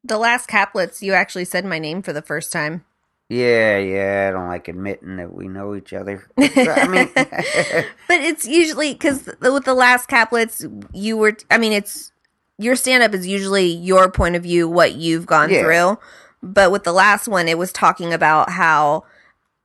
[0.03, 2.85] The last caplets, you actually said my name for the first time.
[3.29, 6.29] Yeah, yeah, I don't like admitting that we know each other.
[6.37, 11.37] I mean, But it's usually because with the last caplets, you were.
[11.49, 12.11] I mean, it's
[12.61, 15.63] your stand up is usually your point of view, what you've gone Yeah.
[15.63, 15.99] through.
[16.43, 19.05] But with the last one, it was talking about how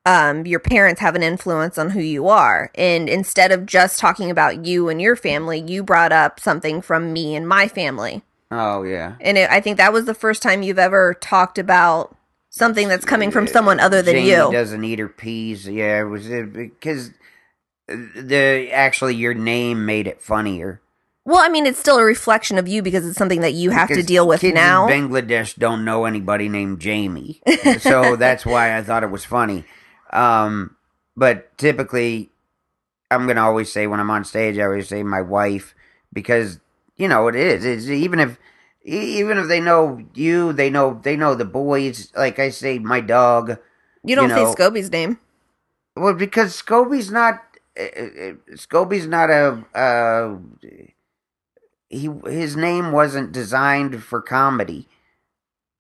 [0.06, 4.30] um, your parents have an influence on who you are, and instead of just talking
[4.30, 8.22] about you and your family, you brought up something from me and my family.
[8.52, 12.16] oh yeah, And it, I think that was the first time you've ever talked about
[12.52, 14.52] something that's coming from someone other than Jamie you.
[14.52, 15.68] doesn't eat her peas.
[15.68, 17.10] Yeah, it was because
[17.88, 20.82] the actually your name made it funnier.
[21.26, 23.88] Well, I mean, it's still a reflection of you because it's something that you have
[23.88, 24.88] to Because deal with kids now.
[24.88, 27.42] In Bangladesh don't know anybody named Jamie,
[27.80, 29.66] so that's why I thought it was funny.
[30.14, 30.76] Um,
[31.18, 32.30] but typically,
[33.10, 35.74] I'm gonna always say when I'm on stage, I always say my wife
[36.14, 36.60] because
[36.96, 37.66] you know it is.
[37.66, 38.38] It's even if
[38.86, 42.12] e- even if they know you, they know they know the boys.
[42.16, 43.58] Like I say, my dog.
[44.04, 45.18] You don't know- say Scobie's name.
[45.96, 47.42] Well, because Scobie's not
[47.80, 50.38] uh, uh, Scobie's not a uh,
[51.90, 54.88] he his name wasn't designed for comedy.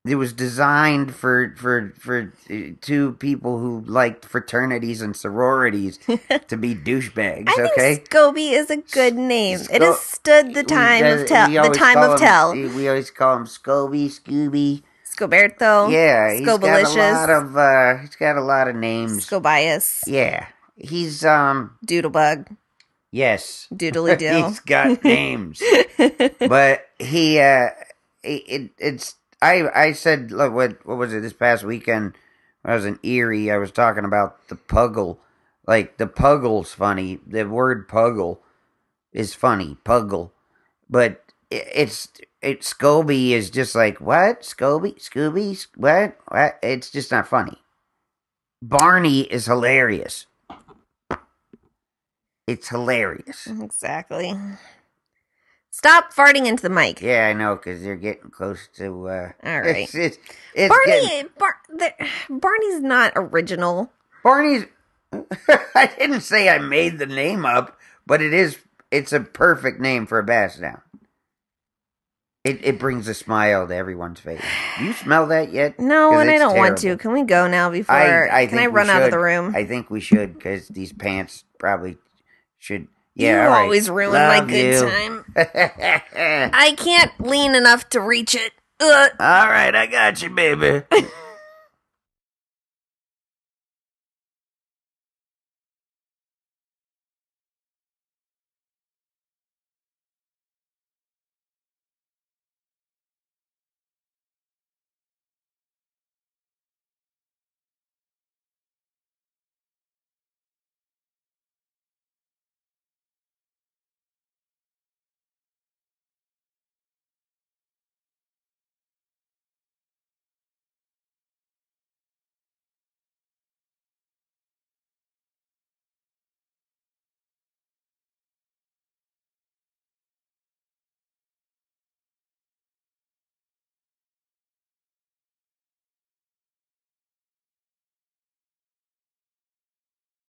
[0.08, 5.98] It was designed for for for uh, two people who liked fraternities and sororities
[6.48, 7.50] to be douchebags.
[7.50, 9.60] I okay, think Scobie is a good name.
[9.72, 11.50] it has stood the time that- of tell.
[11.50, 12.52] The time of him- tell.
[12.54, 14.84] We always call him Scobie, Scooby.
[15.18, 15.90] Scoberto.
[15.92, 19.26] yeah, he's got a lot of uh, he's got a lot of names.
[19.26, 20.04] Scobias.
[20.06, 22.56] yeah, he's um Doodlebug.
[23.16, 23.68] Yes.
[23.74, 24.28] Doodly doo.
[24.48, 25.62] He's got names,
[26.40, 27.70] but he uh,
[28.24, 32.16] it, it it's I I said look what what was it this past weekend?
[32.64, 33.52] I was in Erie.
[33.52, 35.18] I was talking about the puggle,
[35.68, 37.20] like the puggle's funny.
[37.26, 38.40] The word puggle
[39.14, 40.32] is funny, puggle,
[40.90, 42.10] but it, it's
[42.42, 46.60] it Scobie is just like what Scobie Scooby what what?
[46.62, 47.60] It's just not funny.
[48.62, 50.26] Barney is hilarious.
[52.48, 53.48] It's hilarious.
[53.48, 54.34] exactly.
[55.72, 57.02] Stop farting into the mic.
[57.02, 59.08] Yeah, I know, because they're getting close to.
[59.10, 59.78] uh All right.
[59.78, 60.18] It's, it's,
[60.54, 61.94] it's Barney, getting- Bar- the,
[62.30, 63.92] Barney's not original.
[64.24, 64.66] Barney's.
[65.76, 68.58] I didn't say I made the name up, but it is.
[68.92, 70.82] It's a perfect name for a bass now.
[72.44, 74.42] It it brings a smile to everyone's face.
[74.80, 75.80] You smell that yet?
[75.80, 76.96] No, and I don't want to.
[76.98, 77.96] Can we go now before?
[77.96, 79.54] I, I can I run out of the room?
[79.56, 81.98] I think we should because these pants probably
[82.66, 82.88] should.
[83.14, 83.62] Yeah, you right.
[83.64, 84.90] always ruin my good you.
[84.90, 85.26] time.
[86.54, 88.52] I can't lean enough to reach it.
[88.80, 89.12] Ugh.
[89.20, 90.84] all right, I got you, baby.